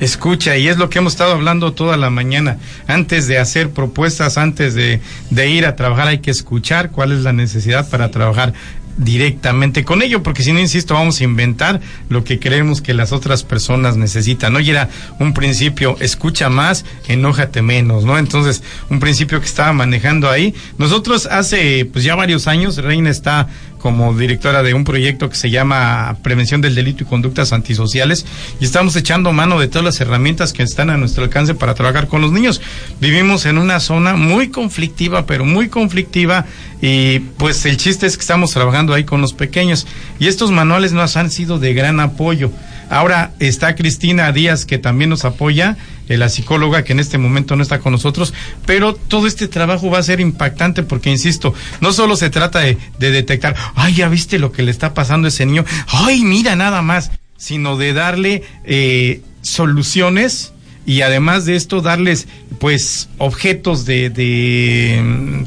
[0.00, 2.58] escucha, y es lo que hemos estado hablando toda la mañana.
[2.86, 5.00] Antes de hacer propuestas, antes de,
[5.30, 8.54] de ir a trabajar, hay que escuchar cuál es la necesidad para trabajar.
[8.96, 13.12] Directamente con ello, porque si no, insisto, vamos a inventar lo que creemos que las
[13.12, 14.60] otras personas necesitan, ¿no?
[14.60, 14.88] Y era
[15.18, 18.18] un principio, escucha más, enójate menos, ¿no?
[18.18, 20.54] Entonces, un principio que estaba manejando ahí.
[20.78, 23.48] Nosotros hace, pues ya varios años, Reina está
[23.84, 28.24] como directora de un proyecto que se llama Prevención del Delito y Conductas Antisociales
[28.58, 32.08] y estamos echando mano de todas las herramientas que están a nuestro alcance para trabajar
[32.08, 32.62] con los niños.
[32.98, 36.46] Vivimos en una zona muy conflictiva, pero muy conflictiva
[36.80, 39.86] y pues el chiste es que estamos trabajando ahí con los pequeños
[40.18, 42.50] y estos manuales nos han sido de gran apoyo.
[42.88, 45.76] Ahora está Cristina Díaz que también nos apoya,
[46.08, 48.34] eh, la psicóloga que en este momento no está con nosotros,
[48.66, 52.78] pero todo este trabajo va a ser impactante porque, insisto, no solo se trata de,
[52.98, 56.56] de detectar, ay, ya viste lo que le está pasando a ese niño, ay, mira
[56.56, 60.52] nada más, sino de darle eh, soluciones
[60.86, 62.28] y además de esto darles
[62.58, 65.46] pues objetos de, de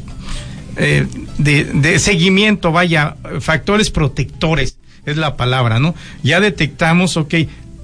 [0.76, 1.06] eh,
[1.38, 5.94] de, de, seguimiento, vaya, factores protectores, es la palabra, ¿no?
[6.22, 7.34] Ya detectamos, ok,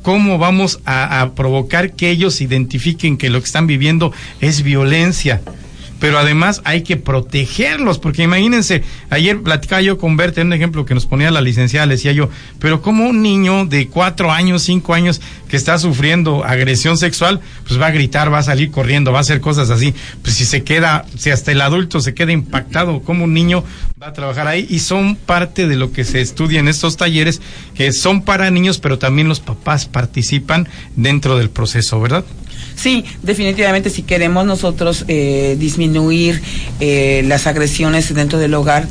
[0.04, 5.40] cómo vamos a, provocar que ellos identifiquen que lo que están viviendo es violencia
[6.00, 10.94] pero además hay que protegerlos, porque imagínense, ayer platicaba yo con Berta, un ejemplo que
[10.94, 14.94] nos ponía la licenciada, le decía yo, pero como un niño de cuatro años, cinco
[14.94, 19.18] años, que está sufriendo agresión sexual, pues va a gritar, va a salir corriendo, va
[19.18, 23.00] a hacer cosas así, pues si se queda, si hasta el adulto se queda impactado,
[23.02, 23.64] como un niño
[24.02, 27.40] va a trabajar ahí, y son parte de lo que se estudia en estos talleres,
[27.74, 32.24] que son para niños, pero también los papás participan dentro del proceso, ¿verdad?
[32.84, 36.42] Sí, definitivamente si queremos nosotros eh, disminuir
[36.80, 38.86] eh, las agresiones dentro del hogar,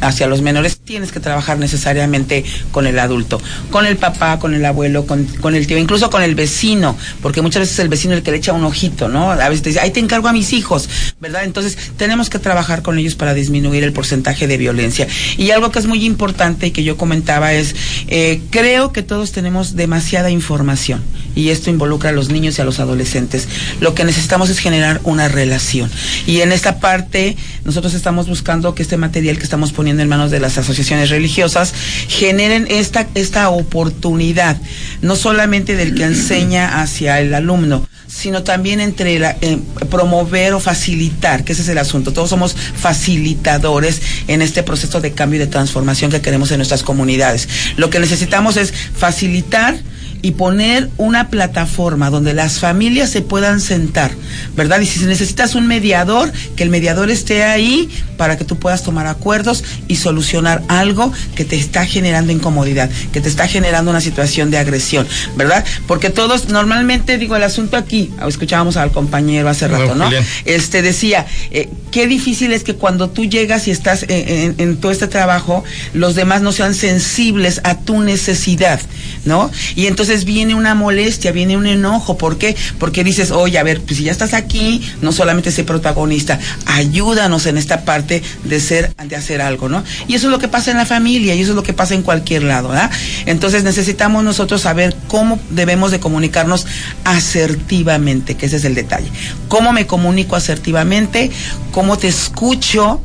[0.00, 4.64] hacia los menores, tienes que trabajar necesariamente con el adulto, con el papá, con el
[4.64, 8.14] abuelo, con, con, el tío, incluso con el vecino, porque muchas veces es el vecino
[8.14, 9.32] el que le echa un ojito, ¿no?
[9.32, 10.88] A veces te dice, ahí te encargo a mis hijos,
[11.20, 11.42] ¿verdad?
[11.42, 15.08] Entonces, tenemos que trabajar con ellos para disminuir el porcentaje de violencia.
[15.36, 17.74] Y algo que es muy importante y que yo comentaba es,
[18.06, 21.02] eh, creo que todos tenemos demasiada información
[21.34, 23.48] y esto involucra a los niños y a los adolescentes.
[23.80, 25.90] Lo que necesitamos es generar una relación.
[26.28, 30.30] Y en esta parte, nosotros estamos buscando que este material que estamos poniendo en manos
[30.30, 30.75] de las asociaciones
[31.10, 31.72] religiosas,
[32.08, 34.56] generen esta, esta oportunidad,
[35.02, 39.58] no solamente del que enseña hacia el alumno, sino también entre la, eh,
[39.90, 42.12] promover o facilitar, que ese es el asunto.
[42.12, 46.82] Todos somos facilitadores en este proceso de cambio y de transformación que queremos en nuestras
[46.82, 47.48] comunidades.
[47.76, 49.78] Lo que necesitamos es facilitar
[50.26, 54.10] y poner una plataforma donde las familias se puedan sentar,
[54.56, 54.80] ¿verdad?
[54.80, 59.06] Y si necesitas un mediador, que el mediador esté ahí para que tú puedas tomar
[59.06, 64.50] acuerdos y solucionar algo que te está generando incomodidad, que te está generando una situación
[64.50, 65.06] de agresión,
[65.36, 65.64] ¿verdad?
[65.86, 70.10] Porque todos, normalmente, digo, el asunto aquí, escuchábamos al compañero hace rato, ¿no?
[70.44, 74.76] Este decía, eh, qué difícil es que cuando tú llegas y estás en, en, en
[74.78, 75.62] todo este trabajo,
[75.92, 78.80] los demás no sean sensibles a tu necesidad,
[79.24, 79.52] ¿no?
[79.76, 82.16] Y entonces viene una molestia, viene un enojo.
[82.16, 82.56] ¿Por qué?
[82.78, 87.46] Porque dices, oye, a ver, pues si ya estás aquí, no solamente sé protagonista, ayúdanos
[87.46, 89.84] en esta parte de ser, de hacer algo, ¿no?
[90.08, 91.94] Y eso es lo que pasa en la familia y eso es lo que pasa
[91.94, 92.90] en cualquier lado, ¿verdad?
[93.26, 96.66] Entonces necesitamos nosotros saber cómo debemos de comunicarnos
[97.04, 99.10] asertivamente, que ese es el detalle.
[99.48, 101.30] ¿Cómo me comunico asertivamente?
[101.72, 103.00] ¿Cómo te escucho?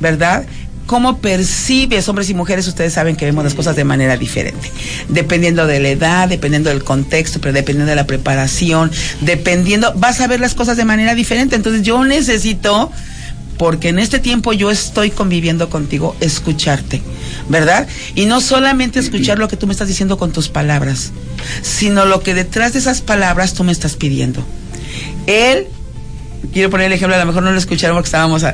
[0.00, 0.44] ¿Verdad?
[0.86, 4.70] Cómo percibes, hombres y mujeres, ustedes saben que vemos las cosas de manera diferente,
[5.08, 10.26] dependiendo de la edad, dependiendo del contexto, pero dependiendo de la preparación, dependiendo, vas a
[10.26, 11.56] ver las cosas de manera diferente.
[11.56, 12.90] Entonces yo necesito,
[13.58, 17.02] porque en este tiempo yo estoy conviviendo contigo, escucharte,
[17.48, 17.86] ¿verdad?
[18.14, 21.12] Y no solamente escuchar lo que tú me estás diciendo con tus palabras,
[21.62, 24.44] sino lo que detrás de esas palabras tú me estás pidiendo.
[25.26, 25.66] Él
[26.54, 28.44] quiero poner el ejemplo, a lo mejor no lo escucharon porque estábamos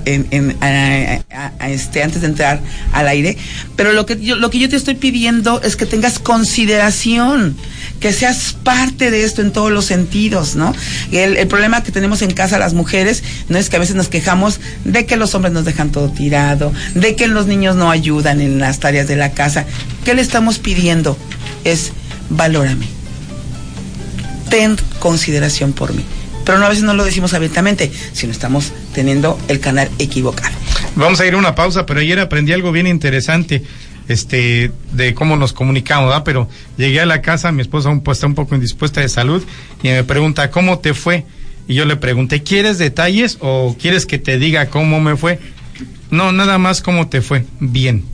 [1.69, 2.61] este, antes de entrar
[2.93, 3.37] al aire,
[3.77, 7.57] pero lo que, yo, lo que yo te estoy pidiendo es que tengas consideración,
[8.01, 10.75] que seas parte de esto en todos los sentidos, ¿no?
[11.13, 14.09] El, el, problema que tenemos en casa las mujeres no es que a veces nos
[14.09, 18.41] quejamos de que los hombres nos dejan todo tirado, de que los niños no ayudan
[18.41, 19.67] en las tareas de la casa.
[20.05, 21.19] ¿Qué le estamos pidiendo?
[21.65, 21.93] Es
[22.31, 22.87] valórame.
[24.49, 26.05] Ten consideración por mí
[26.45, 30.55] pero no, a veces no lo decimos abiertamente, sino estamos teniendo el canal equivocado.
[30.97, 33.62] Vamos a ir a una pausa, pero ayer aprendí algo bien interesante
[34.09, 36.24] este de cómo nos comunicamos, ¿verdad?
[36.24, 39.43] Pero llegué a la casa, mi esposa un, está un poco indispuesta de salud
[39.82, 41.24] y me pregunta, ¿cómo te fue?
[41.68, 45.38] Y yo le pregunté, ¿quieres detalles o quieres que te diga cómo me fue?
[46.11, 47.45] No, nada más cómo te fue.
[47.61, 48.05] Bien.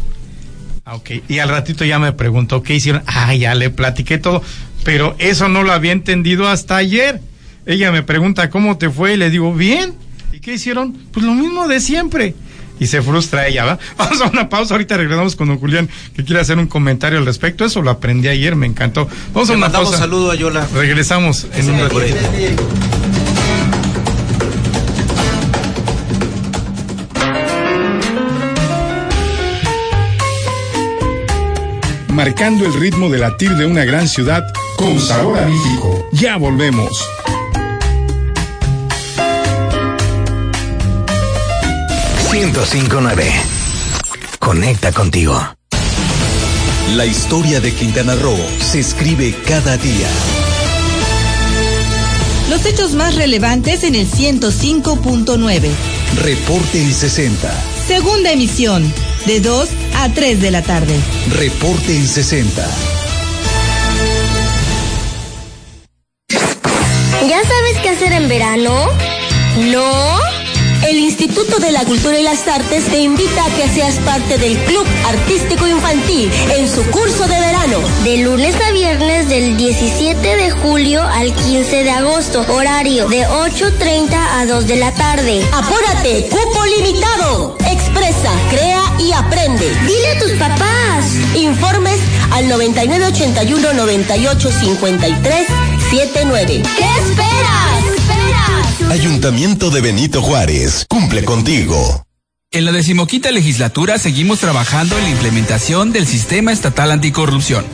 [0.84, 1.10] Ah, ok.
[1.28, 3.02] Y al ratito ya me preguntó, ¿qué hicieron?
[3.06, 4.42] Ah, ya le platiqué todo.
[4.84, 7.20] Pero eso no lo había entendido hasta ayer.
[7.66, 9.94] Ella me pregunta cómo te fue y le digo, bien.
[10.32, 10.92] ¿Y qué hicieron?
[11.12, 12.34] Pues lo mismo de siempre.
[12.78, 13.78] y se frustra ella, ¿va?
[13.98, 17.26] Vamos a una pausa, ahorita regresamos con don Julián, que quiere hacer un comentario al
[17.26, 17.64] respecto.
[17.64, 19.08] Eso lo aprendí ayer, me encantó.
[19.32, 19.98] Vamos a Le una mandamos pausa.
[20.04, 20.66] saludo a Yola.
[20.74, 22.16] Regresamos en un ratito.
[32.08, 34.42] Marcando el ritmo de latir de una gran ciudad
[34.76, 36.08] con sabor a México.
[36.12, 37.04] Ya volvemos.
[43.00, 43.32] Nueve.
[44.38, 45.40] Conecta contigo.
[46.94, 50.08] La historia de Quintana Roo se escribe cada día.
[52.50, 55.68] Los hechos más relevantes en el 105.9.
[56.22, 57.64] Reporte en 60.
[57.86, 58.92] Segunda emisión,
[59.24, 60.94] de 2 a 3 de la tarde.
[61.30, 62.68] Reporte en 60.
[67.26, 68.88] ¿Ya sabes qué hacer en verano?
[69.72, 70.25] ¿No?
[71.18, 74.86] Instituto de la Cultura y las Artes te invita a que seas parte del Club
[75.06, 77.78] Artístico Infantil en su curso de verano.
[78.04, 82.44] De lunes a viernes del 17 de julio al 15 de agosto.
[82.50, 85.42] Horario de 8.30 a 2 de la tarde.
[85.54, 87.56] Apúrate, cupo limitado.
[87.60, 89.74] Expresa, crea y aprende.
[89.86, 91.06] Dile a tus papás.
[91.34, 91.98] Informes
[92.32, 95.46] al 9981 98 53
[95.90, 96.62] 79.
[96.76, 98.15] ¿Qué esperas?
[98.84, 100.86] Ayuntamiento de Benito Juárez.
[100.88, 102.04] Cumple contigo.
[102.52, 107.64] En la decimoquinta legislatura seguimos trabajando en la implementación del sistema estatal anticorrupción.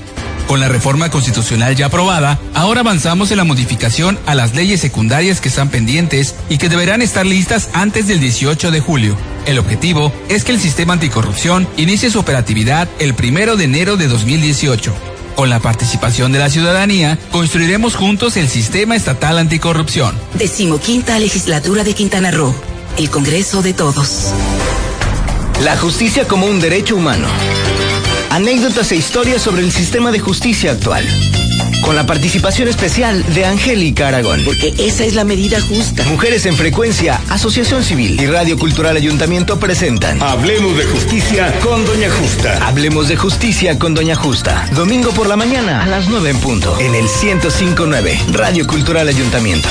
[0.47, 5.41] Con la reforma constitucional ya aprobada, ahora avanzamos en la modificación a las leyes secundarias
[5.41, 9.17] que están pendientes y que deberán estar listas antes del 18 de julio.
[9.47, 14.09] El objetivo es que el sistema anticorrupción inicie su operatividad el primero de enero de
[14.09, 14.95] 2018.
[15.43, 20.17] Con la participación de la ciudadanía, construiremos juntos el sistema estatal anticorrupción.
[20.35, 22.55] Decimoquinta legislatura de Quintana Roo.
[22.97, 24.29] El Congreso de Todos.
[25.65, 27.27] La justicia como un derecho humano.
[28.31, 31.05] Anécdotas e historias sobre el sistema de justicia actual.
[31.83, 34.43] Con la participación especial de Angélica Aragón.
[34.45, 36.05] Porque esa es la medida justa.
[36.05, 40.23] Mujeres en Frecuencia, Asociación Civil y Radio Cultural Ayuntamiento presentan.
[40.23, 42.67] Hablemos de justicia con Doña Justa.
[42.67, 44.69] Hablemos de justicia con Doña Justa.
[44.75, 46.79] Domingo por la mañana a las 9 en punto.
[46.79, 49.69] En el 1059, Radio Cultural Ayuntamiento.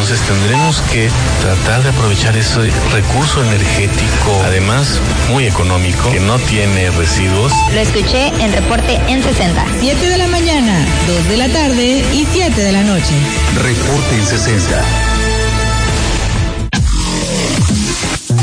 [0.00, 1.10] Entonces tendremos que
[1.42, 7.52] tratar de aprovechar ese recurso energético, además muy económico, que no tiene residuos.
[7.74, 9.64] Lo escuché en reporte en 60.
[9.80, 13.12] 7 de la mañana, 2 de la tarde y 7 de la noche.
[13.56, 14.84] Reporte en 60.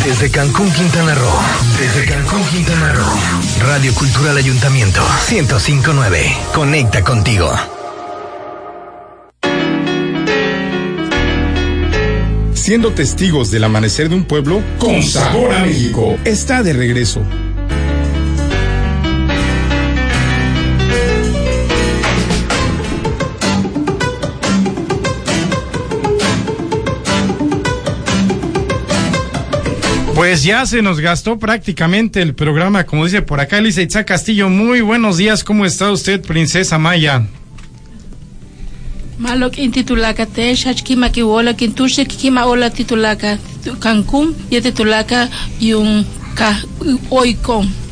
[0.04, 1.40] Desde Cancún, Quintana Roo.
[1.80, 3.20] Desde Cancún, Quintana Roo.
[3.62, 6.38] Radio Cultural Ayuntamiento 1059.
[6.54, 7.50] Conecta contigo.
[12.66, 16.18] Siendo testigos del amanecer de un pueblo con sabor a México.
[16.26, 17.22] Está de regreso.
[30.16, 34.50] Pues ya se nos gastó prácticamente el programa, como dice por acá Elisa Itza Castillo.
[34.50, 37.28] Muy buenos días, ¿cómo está usted, princesa Maya?
[39.18, 43.38] Malok intitulaka te shachkima kiwola kintushe kikima ola titulaka
[43.80, 46.06] Cancún y titulaka yung
[46.36, 46.52] ka
[47.12, 47.85] oikon.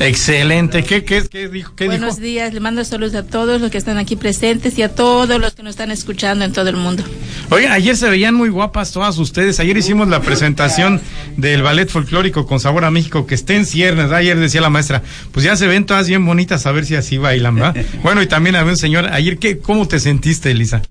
[0.00, 0.84] Excelente.
[0.84, 1.74] ¿Qué, qué, qué dijo?
[1.74, 2.24] ¿Qué Buenos dijo?
[2.26, 5.54] días, le mando saludos a todos los que están aquí presentes y a todos los
[5.54, 7.02] que nos están escuchando en todo el mundo.
[7.50, 9.58] Oigan, ayer se veían muy guapas todas ustedes.
[9.60, 11.00] Ayer hicimos la presentación
[11.36, 14.12] del ballet folclórico con sabor a México que está en ciernes.
[14.12, 17.18] Ayer decía la maestra, pues ya se ven todas bien bonitas, a ver si así
[17.18, 17.76] bailan, ¿verdad?
[18.02, 19.06] bueno, y también había un señor.
[19.12, 20.82] Ayer, ¿qué, ¿cómo te sentiste, Elisa?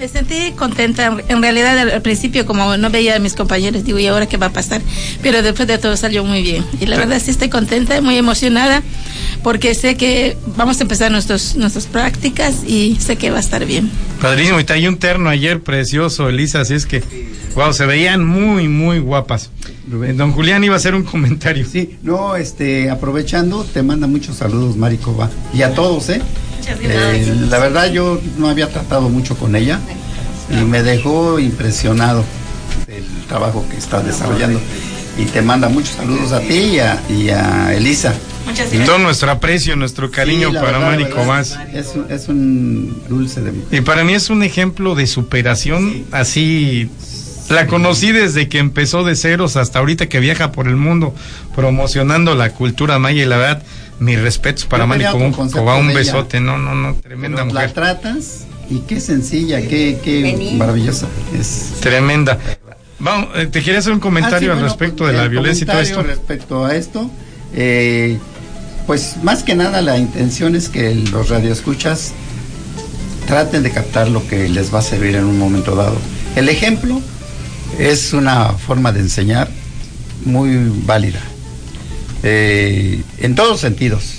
[0.00, 1.14] Me sentí contenta.
[1.28, 4.46] En realidad, al, principio, como no veía a mis compañeros, digo, ¿y ahora qué va
[4.46, 4.80] a pasar?
[5.22, 6.64] Pero después de todo salió muy bien.
[6.80, 8.82] Y la verdad, sí estoy contenta, muy emocionada,
[9.42, 13.66] porque sé que vamos a empezar nuestros, nuestras prácticas y sé que va a estar
[13.66, 13.90] bien.
[14.22, 17.02] Padrísimo, y traía un terno ayer precioso, Elisa, así es que,
[17.54, 19.50] wow, se veían muy, muy guapas.
[19.86, 21.66] Don Julián iba a hacer un comentario.
[21.70, 25.28] Sí, no, este, aprovechando, te manda muchos saludos, Maricova.
[25.52, 26.22] Y a todos, ¿eh?
[26.82, 29.78] Eh, la verdad, yo no había tratado mucho con ella
[30.50, 32.24] y me dejó impresionado
[32.86, 34.60] del trabajo que está desarrollando.
[35.18, 38.14] Y te manda muchos saludos a ti y a, y a Elisa.
[38.72, 41.58] Y todo nuestro aprecio, nuestro cariño Sí, para verdad, Mari Cobás.
[41.74, 43.78] Es, un- es un dulce de mujer.
[43.78, 46.88] Y para mí es un ejemplo de superación así.
[47.50, 51.14] La conocí desde que empezó de ceros hasta ahorita que viaja por el mundo
[51.54, 53.62] promocionando la cultura maya y la verdad,
[54.00, 55.98] mis respetos para tenía Cobá, un ella.
[55.98, 57.68] besote, no, no, no, tremenda Pero mujer.
[57.68, 61.06] La tratas y qué sencilla, qué, qué maravillosa
[61.38, 61.74] es.
[61.80, 62.38] Tremenda.
[62.98, 65.28] Vamos, eh, te quería hacer un comentario Ah, sí, al bueno, respecto pues, de la
[65.28, 65.94] violencia y todo esto.
[65.96, 67.10] comentario Respecto a esto,
[67.54, 68.18] eh,
[68.86, 72.12] pues más que nada la intención es que los radioescuchas
[73.26, 75.96] traten de captar lo que les va a servir en un momento dado.
[76.36, 77.00] El ejemplo
[77.78, 79.48] es una forma de enseñar
[80.24, 81.20] muy válida,
[82.22, 84.14] eh, en todos sentidos.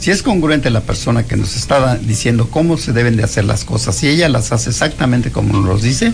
[0.00, 3.64] Si es congruente la persona que nos está diciendo cómo se deben de hacer las
[3.64, 6.12] cosas, si ella las hace exactamente como nos dice,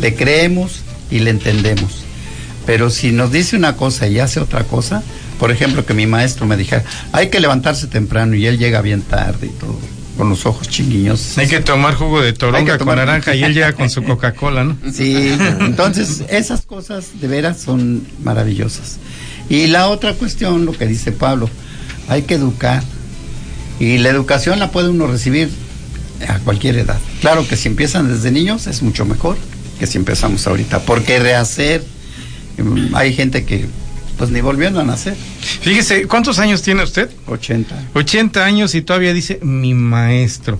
[0.00, 0.80] le creemos
[1.10, 2.02] y le entendemos.
[2.64, 5.02] Pero si nos dice una cosa y hace otra cosa,
[5.38, 6.82] por ejemplo, que mi maestro me dijera,
[7.12, 9.78] hay que levantarse temprano y él llega bien tarde y todo,
[10.16, 11.36] con los ojos chinguiñosos.
[11.36, 14.02] Hay que tomar jugo de toronga que con tomar- naranja y él llega con su
[14.04, 14.78] Coca-Cola, ¿no?
[14.92, 18.96] Sí, entonces esas cosas de veras son maravillosas.
[19.48, 21.48] Y la otra cuestión, lo que dice Pablo,
[22.08, 22.82] hay que educar.
[23.78, 25.50] Y la educación la puede uno recibir
[26.28, 26.98] a cualquier edad.
[27.20, 29.36] Claro que si empiezan desde niños es mucho mejor
[29.78, 31.84] que si empezamos ahorita, porque rehacer,
[32.56, 33.66] mm, hay gente que
[34.16, 35.14] pues ni volviendo a nacer.
[35.60, 37.10] Fíjese, ¿cuántos años tiene usted?
[37.26, 37.88] 80.
[37.92, 40.58] 80 años y todavía dice mi maestro.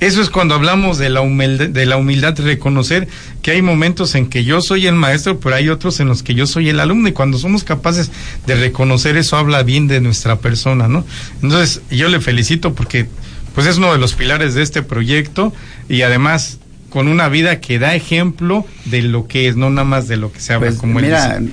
[0.00, 3.06] Eso es cuando hablamos de la humildad, de la humildad, de reconocer
[3.42, 6.34] que hay momentos en que yo soy el maestro, pero hay otros en los que
[6.34, 7.08] yo soy el alumno.
[7.08, 8.10] Y cuando somos capaces
[8.46, 11.04] de reconocer eso, habla bien de nuestra persona, ¿no?
[11.42, 13.08] Entonces, yo le felicito porque,
[13.54, 15.52] pues, es uno de los pilares de este proyecto
[15.88, 20.08] y además con una vida que da ejemplo de lo que es, no nada más
[20.08, 21.52] de lo que se habla Pues, como él mira, dice.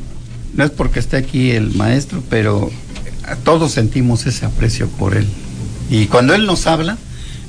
[0.55, 2.71] no es porque esté aquí el maestro, pero
[3.43, 5.27] todos sentimos ese aprecio por él.
[5.89, 6.97] Y cuando él nos habla,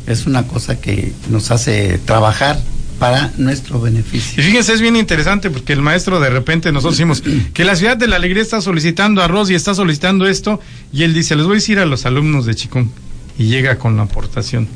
[0.08, 2.58] es una cosa que nos hace trabajar
[2.98, 4.42] para nuestro beneficio.
[4.42, 7.22] Y fíjense, es bien interesante porque el maestro de repente nosotros decimos
[7.54, 10.60] que la ciudad de la alegría está solicitando arroz y está solicitando esto
[10.92, 12.90] y él dice, les voy a decir a los alumnos de Chicón
[13.38, 14.66] y llega con la aportación.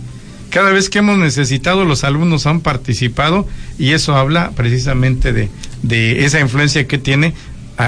[0.50, 5.48] Cada vez que hemos necesitado, los alumnos han participado y eso habla precisamente de,
[5.82, 7.34] de esa influencia que tiene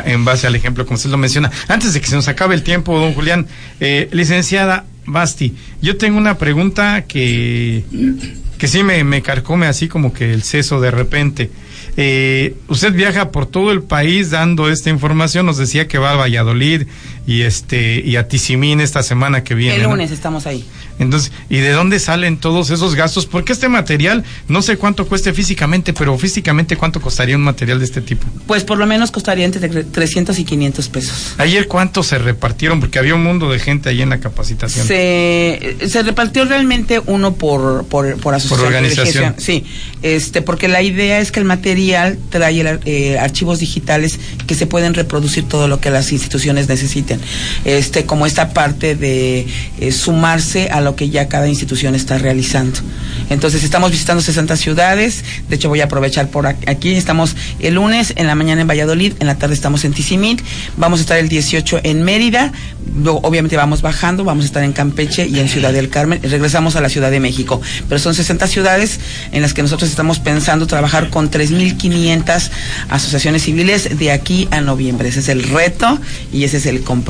[0.06, 1.50] en base al ejemplo, como usted lo menciona.
[1.68, 3.46] Antes de que se nos acabe el tiempo, don Julián,
[3.80, 7.84] eh, licenciada Basti, yo tengo una pregunta que,
[8.58, 11.50] que sí me, me carcome así como que el seso de repente.
[11.96, 16.16] Eh, usted viaja por todo el país dando esta información, nos decía que va a
[16.16, 16.86] Valladolid
[17.26, 19.76] y este y a Tizimín esta semana que viene.
[19.76, 19.90] El ¿no?
[19.90, 20.64] lunes estamos ahí.
[20.98, 23.26] Entonces, ¿y de dónde salen todos esos gastos?
[23.26, 27.84] Porque este material, no sé cuánto cueste físicamente, pero físicamente cuánto costaría un material de
[27.84, 28.26] este tipo.
[28.46, 31.34] Pues por lo menos costaría entre 300 y 500 pesos.
[31.38, 34.86] Ayer cuánto se repartieron, porque había un mundo de gente ahí en la capacitación.
[34.86, 38.66] Se, se repartió realmente uno por, por, por asociación.
[38.66, 39.34] organización.
[39.38, 39.64] Sí,
[40.02, 44.66] este, porque la idea es que el material trae el eh, archivos digitales que se
[44.66, 47.13] pueden reproducir todo lo que las instituciones necesiten.
[47.64, 49.46] Este, como esta parte de
[49.78, 52.80] eh, sumarse a lo que ya cada institución está realizando.
[53.30, 58.12] Entonces estamos visitando 60 ciudades, de hecho voy a aprovechar por aquí, estamos el lunes
[58.16, 60.40] en la mañana en Valladolid, en la tarde estamos en Tizimín,
[60.76, 62.52] vamos a estar el 18 en Mérida,
[62.96, 66.26] luego obviamente vamos bajando, vamos a estar en Campeche y en Ciudad del Carmen, y
[66.26, 69.00] regresamos a la Ciudad de México, pero son 60 ciudades
[69.32, 72.50] en las que nosotros estamos pensando trabajar con 3.500
[72.90, 75.98] asociaciones civiles de aquí a noviembre, ese es el reto
[76.32, 77.03] y ese es el compromiso.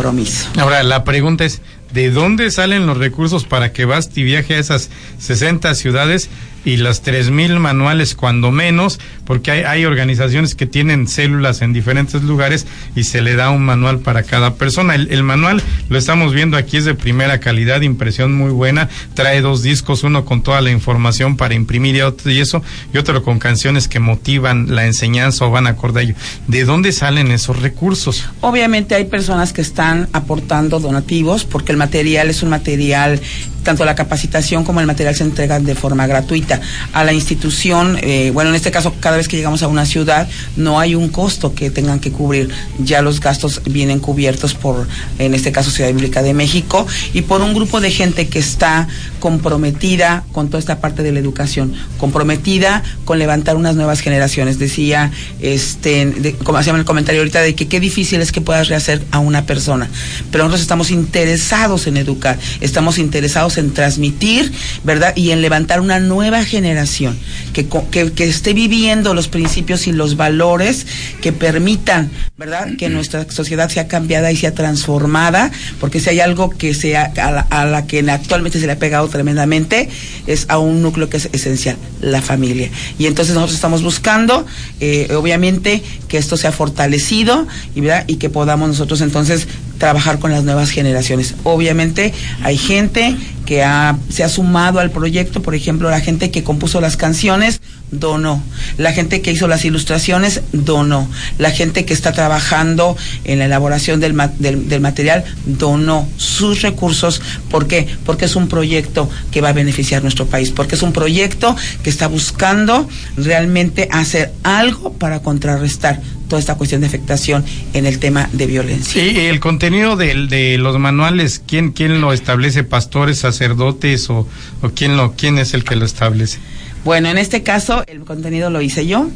[0.58, 1.60] Ahora, la pregunta es,
[1.92, 6.28] ¿de dónde salen los recursos para que Basti viaje a esas 60 ciudades
[6.64, 9.00] y las 3.000 manuales cuando menos?
[9.24, 13.64] Porque hay, hay organizaciones que tienen células en diferentes lugares y se le da un
[13.64, 14.94] manual para cada persona.
[14.94, 19.40] El, el manual, lo estamos viendo aquí, es de primera calidad, impresión muy buena, trae
[19.40, 22.62] dos discos, uno con toda la información para imprimir y otro, y eso,
[22.92, 26.14] y otro con canciones que motivan la enseñanza o van acorde a ello.
[26.46, 28.28] ¿De dónde salen esos recursos?
[28.40, 33.20] Obviamente hay personas que están aportando donativos porque el material es un material,
[33.64, 36.60] tanto la capacitación como el material se entregan de forma gratuita.
[36.92, 40.28] A la institución, eh, bueno, en este caso, cada vez que llegamos a una ciudad,
[40.56, 42.50] no hay un costo que tengan que cubrir.
[42.78, 44.86] Ya los gastos vienen cubiertos por,
[45.18, 48.86] en este caso, Ciudad Bíblica de México y por un grupo de gente que está
[49.18, 54.58] comprometida con toda esta parte de la educación, comprometida con levantar unas nuevas generaciones.
[54.58, 55.10] Decía,
[55.40, 59.20] este, como hacíamos el comentario ahorita, de que qué difícil es que puedas rehacer a
[59.20, 59.88] una persona.
[60.30, 64.52] Pero nosotros estamos interesados en educar, estamos interesados en transmitir,
[64.84, 65.14] ¿verdad?
[65.16, 67.18] Y en levantar una nueva generación
[67.52, 70.86] que, que esté viviendo los principios y los valores
[71.20, 72.68] que permitan, ¿verdad?
[72.76, 75.50] Que nuestra sociedad sea cambiada y sea transformada,
[75.80, 78.78] porque si hay algo que sea a la, a la que actualmente se le ha
[78.78, 79.88] pegado tremendamente,
[80.26, 82.70] es a un núcleo que es esencial, la familia.
[82.98, 84.46] Y entonces nosotros estamos buscando,
[84.80, 88.04] eh, obviamente, que esto sea fortalecido y, ¿verdad?
[88.06, 89.46] y que podamos nosotros entonces
[89.78, 91.34] trabajar con las nuevas generaciones.
[91.44, 92.12] Obviamente
[92.42, 96.80] hay gente que ha, se ha sumado al proyecto, por ejemplo, la gente que compuso
[96.80, 97.60] las canciones
[97.98, 98.42] donó.
[98.78, 101.08] La gente que hizo las ilustraciones, donó.
[101.38, 107.20] La gente que está trabajando en la elaboración del, del, material, donó sus recursos.
[107.50, 107.86] ¿Por qué?
[108.04, 111.90] Porque es un proyecto que va a beneficiar nuestro país, porque es un proyecto que
[111.90, 117.44] está buscando realmente hacer algo para contrarrestar toda esta cuestión de afectación
[117.74, 119.04] en el tema de violencia.
[119.04, 122.64] Y el contenido de, de los manuales, ¿quién, quién lo establece?
[122.64, 124.26] ¿Pastores, sacerdotes o,
[124.62, 126.38] o quién, lo, quién es el que lo establece?
[126.84, 129.08] Bueno, en este caso el contenido lo hice yo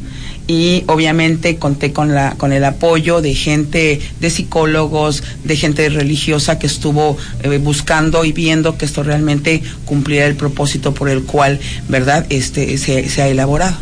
[0.47, 6.59] y obviamente conté con la con el apoyo de gente de psicólogos, de gente religiosa
[6.59, 11.61] que estuvo eh, buscando y viendo que esto realmente cumpliera el propósito por el cual,
[11.89, 12.25] ¿verdad?
[12.31, 13.77] Este se ha elaborado.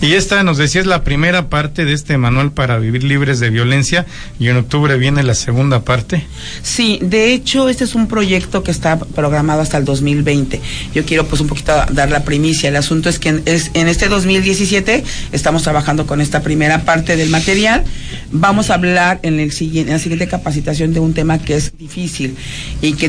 [0.00, 3.50] Y esta, nos decía, es la primera parte de este manual para vivir libres de
[3.50, 4.06] violencia
[4.38, 6.26] y en octubre viene la segunda parte.
[6.62, 10.60] Sí, de hecho, este es un proyecto que está programado hasta el 2020.
[10.94, 12.68] Yo quiero pues un poquito dar la primicia.
[12.68, 17.16] El asunto es que en, es, en este 2017 estamos trabajando con esta primera parte
[17.16, 17.84] del material.
[18.30, 22.36] Vamos a hablar en, el, en la siguiente capacitación de un tema que es difícil
[22.80, 23.08] y que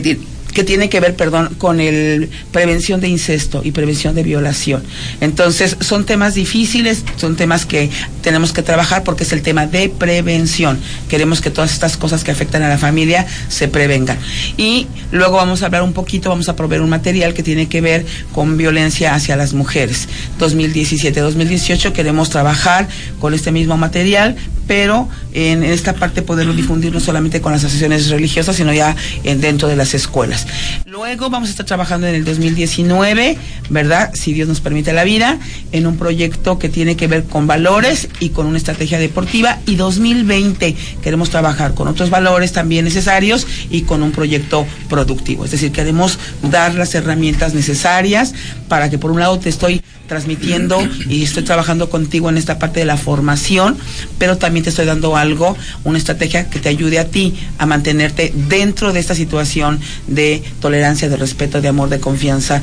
[0.53, 4.83] que tiene que ver, perdón, con el prevención de incesto y prevención de violación.
[5.21, 7.89] Entonces, son temas difíciles, son temas que
[8.21, 10.79] tenemos que trabajar porque es el tema de prevención.
[11.07, 14.17] Queremos que todas estas cosas que afectan a la familia se prevengan.
[14.57, 17.81] Y luego vamos a hablar un poquito, vamos a proveer un material que tiene que
[17.81, 20.07] ver con violencia hacia las mujeres.
[20.39, 22.87] 2017-2018 queremos trabajar
[23.19, 24.35] con este mismo material,
[24.67, 29.41] pero en esta parte poderlo difundir no solamente con las asociaciones religiosas, sino ya en,
[29.41, 30.38] dentro de las escuelas.
[30.85, 33.37] Luego vamos a estar trabajando en el 2019,
[33.69, 34.11] ¿verdad?
[34.13, 35.39] Si Dios nos permite la vida,
[35.71, 39.59] en un proyecto que tiene que ver con valores y con una estrategia deportiva.
[39.65, 45.45] Y 2020 queremos trabajar con otros valores también necesarios y con un proyecto productivo.
[45.45, 48.33] Es decir, queremos dar las herramientas necesarias
[48.67, 52.81] para que por un lado te estoy transmitiendo y estoy trabajando contigo en esta parte
[52.81, 53.77] de la formación,
[54.17, 55.55] pero también te estoy dando algo,
[55.85, 61.07] una estrategia que te ayude a ti a mantenerte dentro de esta situación de tolerancia,
[61.07, 62.61] de respeto, de amor, de confianza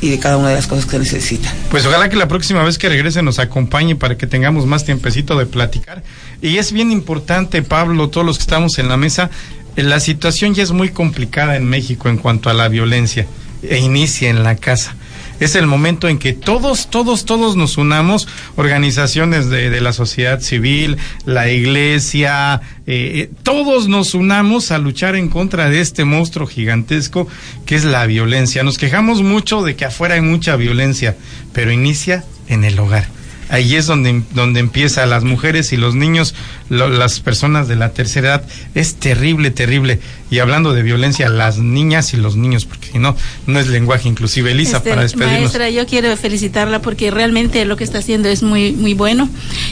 [0.00, 1.52] y de cada una de las cosas que se necesita.
[1.70, 5.38] Pues ojalá que la próxima vez que regrese nos acompañe para que tengamos más tiempecito
[5.38, 6.02] de platicar.
[6.42, 9.30] Y es bien importante, Pablo, todos los que estamos en la mesa,
[9.76, 13.26] eh, la situación ya es muy complicada en México en cuanto a la violencia
[13.62, 14.94] e inicia en la casa
[15.40, 20.96] es el momento en que todos, todos, todos nos unamos, organizaciones de, la sociedad civil,
[21.24, 27.28] la iglesia, eh, eh, todos nos unamos a luchar en contra de este monstruo gigantesco
[27.66, 28.62] que es la violencia.
[28.62, 31.16] Nos quejamos mucho de que afuera hay mucha violencia,
[31.52, 36.34] pero inicia en el hogar ahí es donde, donde empieza las mujeres y los niños,
[36.68, 38.48] las personas de la tercera edad.
[38.74, 40.00] Es terrible, terrible.
[40.30, 43.16] Y hablando de violencia, las niñas y los niños, si no,
[43.46, 44.52] no es lenguaje inclusive.
[44.52, 45.40] Elisa, este, para despedirnos.
[45.40, 49.28] Maestra, yo quiero felicitarla porque realmente lo que está haciendo es muy, muy bueno.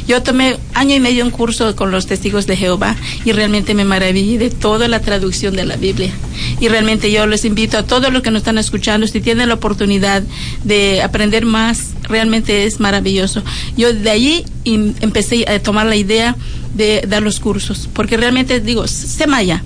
[0.07, 3.85] Yo tomé año y medio un curso con los testigos de Jehová y realmente me
[3.85, 6.13] maravillé de toda la traducción de la Biblia.
[6.61, 9.55] Y realmente yo les invito a todos los que nos están escuchando, si tienen la
[9.55, 10.23] oportunidad
[10.65, 13.43] de aprender más, realmente es maravilloso.
[13.77, 16.37] Yo de allí empecé a tomar la idea
[16.75, 19.63] de dar los cursos, porque realmente digo, sé maya,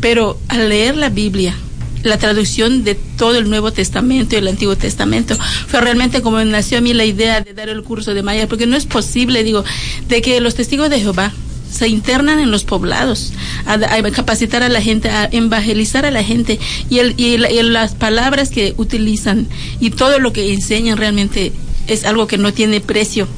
[0.00, 1.54] pero al leer la Biblia,
[2.02, 5.36] la traducción de todo el Nuevo Testamento y el Antiguo Testamento.
[5.66, 8.66] Fue realmente como nació a mí la idea de dar el curso de Maya, porque
[8.66, 9.64] no es posible, digo,
[10.08, 11.32] de que los testigos de Jehová
[11.70, 13.32] se internan en los poblados,
[13.64, 13.78] a,
[14.10, 16.58] capacitar a la gente, a evangelizar a la gente
[16.88, 19.46] y, el, y las palabras que utilizan
[19.78, 21.52] y todo lo que enseñan realmente
[21.86, 23.28] es algo que no tiene precio.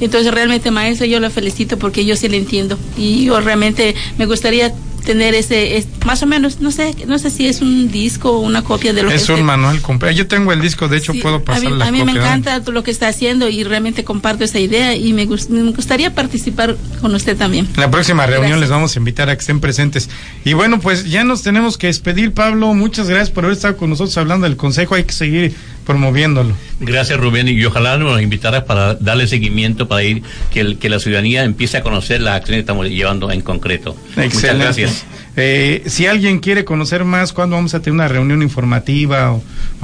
[0.00, 4.26] Entonces realmente maestra yo la felicito porque yo sí le entiendo y yo realmente me
[4.26, 4.74] gustaría
[5.08, 8.60] tener ese, más o menos, no sé, no sé si es un disco o una
[8.60, 10.14] copia de lo es que Es un manual completo.
[10.14, 12.82] Yo tengo el disco, de hecho puedo pasar a mí, a mí me encanta lo
[12.82, 17.66] que está haciendo y realmente comparto esa idea y me, gustaría participar con usted también.
[17.76, 20.10] la próxima reunión les vamos a invitar a que estén presentes.
[20.44, 22.74] Y bueno, pues ya nos tenemos que despedir, Pablo.
[22.74, 24.94] Muchas gracias por haber estado con nosotros hablando del consejo.
[24.94, 25.54] Hay que seguir
[25.88, 26.54] promoviéndolo.
[26.80, 31.44] Gracias Rubén y ojalá nos invitaras para darle seguimiento, para ir, que, que la ciudadanía
[31.44, 33.96] empiece a conocer las acciones que estamos llevando en concreto.
[34.14, 35.06] Muchas gracias.
[35.40, 39.42] Eh, si alguien quiere conocer más, ¿cuándo vamos a tener una reunión informativa o,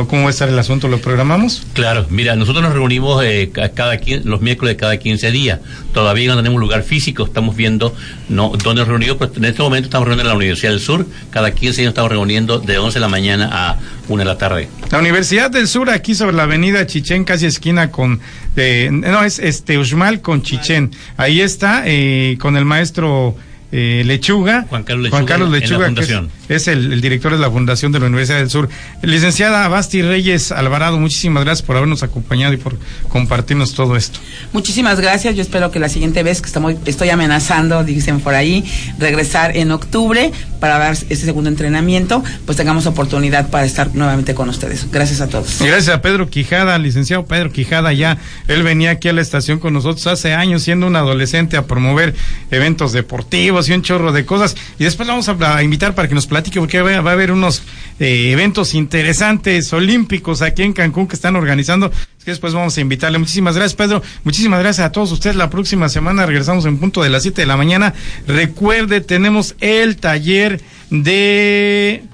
[0.09, 0.89] cómo va a estar el asunto?
[0.89, 1.65] ¿Lo programamos?
[1.75, 5.61] Claro, mira, nosotros nos reunimos eh, cada los miércoles de cada 15 días.
[5.93, 7.95] Todavía no tenemos lugar físico, estamos viendo
[8.29, 11.07] no, dónde nos reunimos, pero en este momento estamos reuniendo en la Universidad del Sur.
[11.31, 13.79] Cada 15 días estamos reuniendo de 11 de la mañana a
[14.09, 14.69] 1 de la tarde.
[14.91, 18.19] La Universidad del Sur, aquí sobre la avenida Chichén, casi esquina con.
[18.57, 20.91] no, es este Uxmal con Chichén.
[21.17, 23.37] Ahí está, eh, con el maestro
[23.73, 24.67] eh, Lechuga.
[24.69, 25.03] Juan Carlos
[25.51, 28.51] Lechuga, en la que es- el, el director de la Fundación de la Universidad del
[28.51, 28.69] Sur.
[29.03, 32.77] Licenciada Basti Reyes Alvarado, muchísimas gracias por habernos acompañado y por
[33.09, 34.19] compartirnos todo esto.
[34.53, 35.35] Muchísimas gracias.
[35.37, 38.65] Yo espero que la siguiente vez que estamos, estoy amenazando, dicen por ahí,
[38.99, 44.49] regresar en octubre para dar este segundo entrenamiento, pues tengamos oportunidad para estar nuevamente con
[44.49, 44.87] ustedes.
[44.91, 45.61] Gracias a todos.
[45.61, 48.19] Y gracias a Pedro Quijada, licenciado Pedro Quijada, ya
[48.49, 52.15] él venía aquí a la estación con nosotros hace años siendo un adolescente a promover
[52.51, 54.57] eventos deportivos un chorro de cosas.
[54.79, 57.63] Y después le vamos a, invitar para que nos platique porque va, a haber unos
[57.99, 61.91] eh, eventos interesantes olímpicos aquí en Cancún que están organizando.
[61.91, 63.19] Que después vamos a invitarle.
[63.19, 64.03] Muchísimas gracias, Pedro.
[64.25, 65.37] Muchísimas gracias a todos ustedes.
[65.37, 67.95] La próxima semana regresamos en punto de las 7 de la mañana.
[68.27, 70.61] Recuerde, tenemos el taller
[70.91, 72.05] de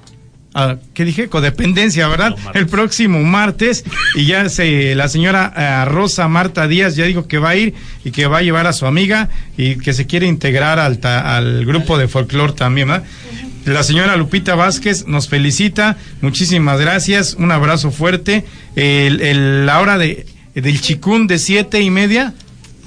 [0.53, 1.27] ah, ¿qué dije?
[1.27, 2.35] Codependencia, ¿verdad?
[2.53, 3.83] El próximo martes.
[4.15, 7.73] Y ya se, la señora ah, Rosa Marta Díaz ya dijo que va a ir
[8.03, 11.35] y que va a llevar a su amiga y que se quiere integrar al, ta-
[11.37, 13.03] al grupo de folclore también, ¿verdad?
[13.65, 18.43] La señora Lupita Vázquez nos felicita, muchísimas gracias, un abrazo fuerte.
[18.75, 20.25] El, el- la hora de,
[20.55, 22.33] del chicún de siete y media,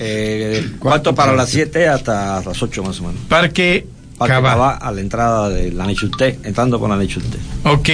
[0.01, 3.21] Eh, cuarto para las 7 hasta las 8 más o menos.
[3.29, 3.87] Parque
[4.19, 4.33] Parque.
[4.33, 7.39] Cabá, a la entrada de la Nechulté, entrando con la Nechulté.
[7.65, 7.89] Ok,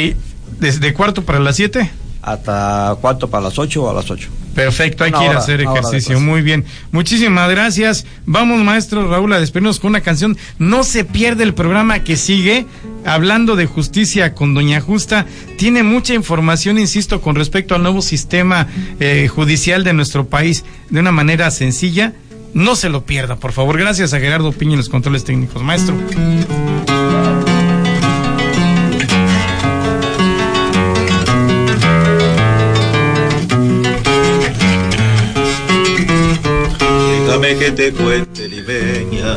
[0.58, 1.90] desde cuarto para las siete.
[2.22, 4.28] Hasta cuarto para las 8 o a las 8.
[4.54, 6.20] Perfecto, hay Una que ir a hacer ejercicio.
[6.20, 6.66] Muy bien.
[6.92, 8.04] Muchísimas gracias.
[8.26, 10.36] Vamos, maestro Raúl, a despedirnos con una canción.
[10.58, 12.66] No se pierde el programa que sigue.
[13.06, 15.24] Hablando de justicia con Doña Justa,
[15.56, 18.66] tiene mucha información, insisto, con respecto al nuevo sistema
[18.98, 22.12] eh, judicial de nuestro país de una manera sencilla.
[22.54, 23.78] No se lo pierda, por favor.
[23.78, 25.62] Gracias a Gerardo Piña en los controles técnicos.
[25.62, 25.94] Maestro.
[37.26, 39.36] Déjame que te cuente, limeña.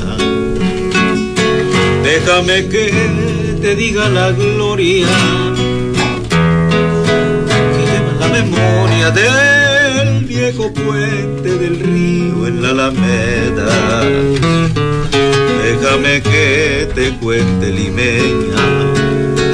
[2.04, 2.92] Déjame que
[3.62, 5.08] te diga la gloria.
[7.50, 9.63] Que lleva la memoria del
[10.44, 14.02] viejo puente del río en la Alameda.
[15.64, 18.66] Déjame que te cuente, limeña.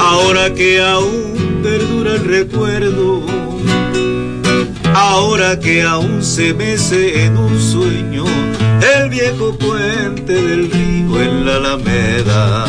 [0.00, 3.22] Ahora que aún perdura el recuerdo
[4.92, 8.24] Ahora que aún se mece en un sueño
[8.96, 12.66] el viejo puente del río en la Alameda,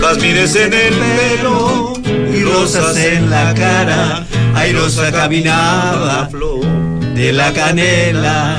[0.00, 1.94] jazmines en el pelo
[2.32, 4.24] y rosas en la cara,
[4.54, 6.75] airosa caminaba flor
[7.16, 8.58] de la canela,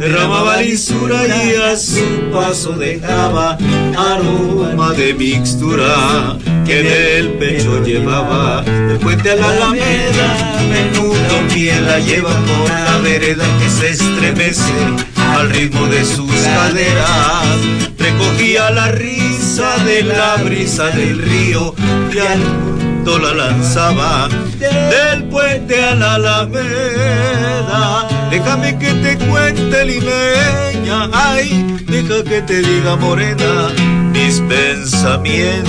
[0.00, 3.56] derramaba lisura y a su paso dejaba
[3.96, 8.62] aroma de mixtura que en el pecho llevaba.
[8.62, 14.72] Del puente a la alameda menudo pie la lleva por la vereda que se estremece
[15.16, 17.56] al ritmo de sus caderas.
[17.98, 21.72] Recogía la risa de la brisa del río
[22.12, 28.08] y al mundo la lanzaba del puente a la alameda.
[28.30, 33.70] Déjame que te cuente limeña ay deja que te diga morena
[34.12, 35.66] mis pensamientos.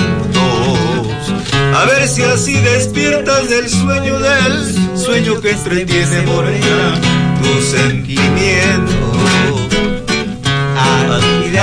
[1.75, 7.01] A ver si así despiertas del sueño del sueño que entretiene morena
[7.41, 9.02] tu sentimiento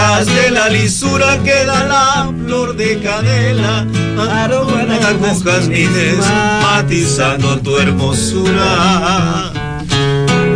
[0.01, 3.87] De la lisura que da la flor de canela
[4.19, 6.27] aroma con jazmines
[6.63, 9.51] matizando tu hermosura.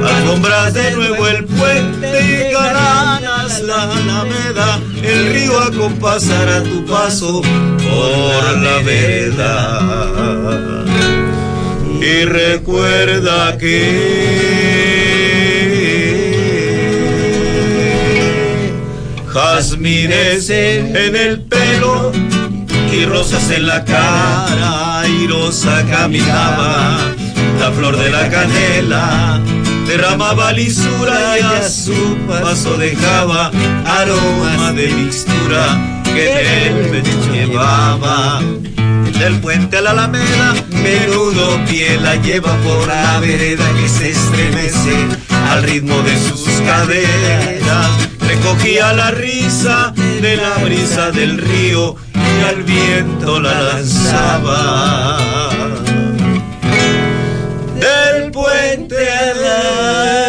[0.07, 8.59] Alfombras de nuevo el puente y caranas la alameda, el río acompasará tu paso por
[8.62, 9.81] la vereda.
[12.01, 14.64] Y recuerda que
[19.55, 22.11] jazmines en el pelo
[22.93, 26.99] y rosas en la cara, y rosa caminaba
[27.61, 29.41] la flor de la canela
[29.87, 33.53] derramaba lisura y a su paso dejaba
[33.87, 38.41] aroma de mixtura que el pecho llevaba.
[39.21, 44.97] Del puente a la alameda, menudo pie la lleva por la vereda que se estremece
[45.51, 48.04] al ritmo de sus caderas.
[48.29, 55.19] Recogía la risa de la brisa del río y al viento la lanzaba.
[57.77, 60.24] Del puente a la,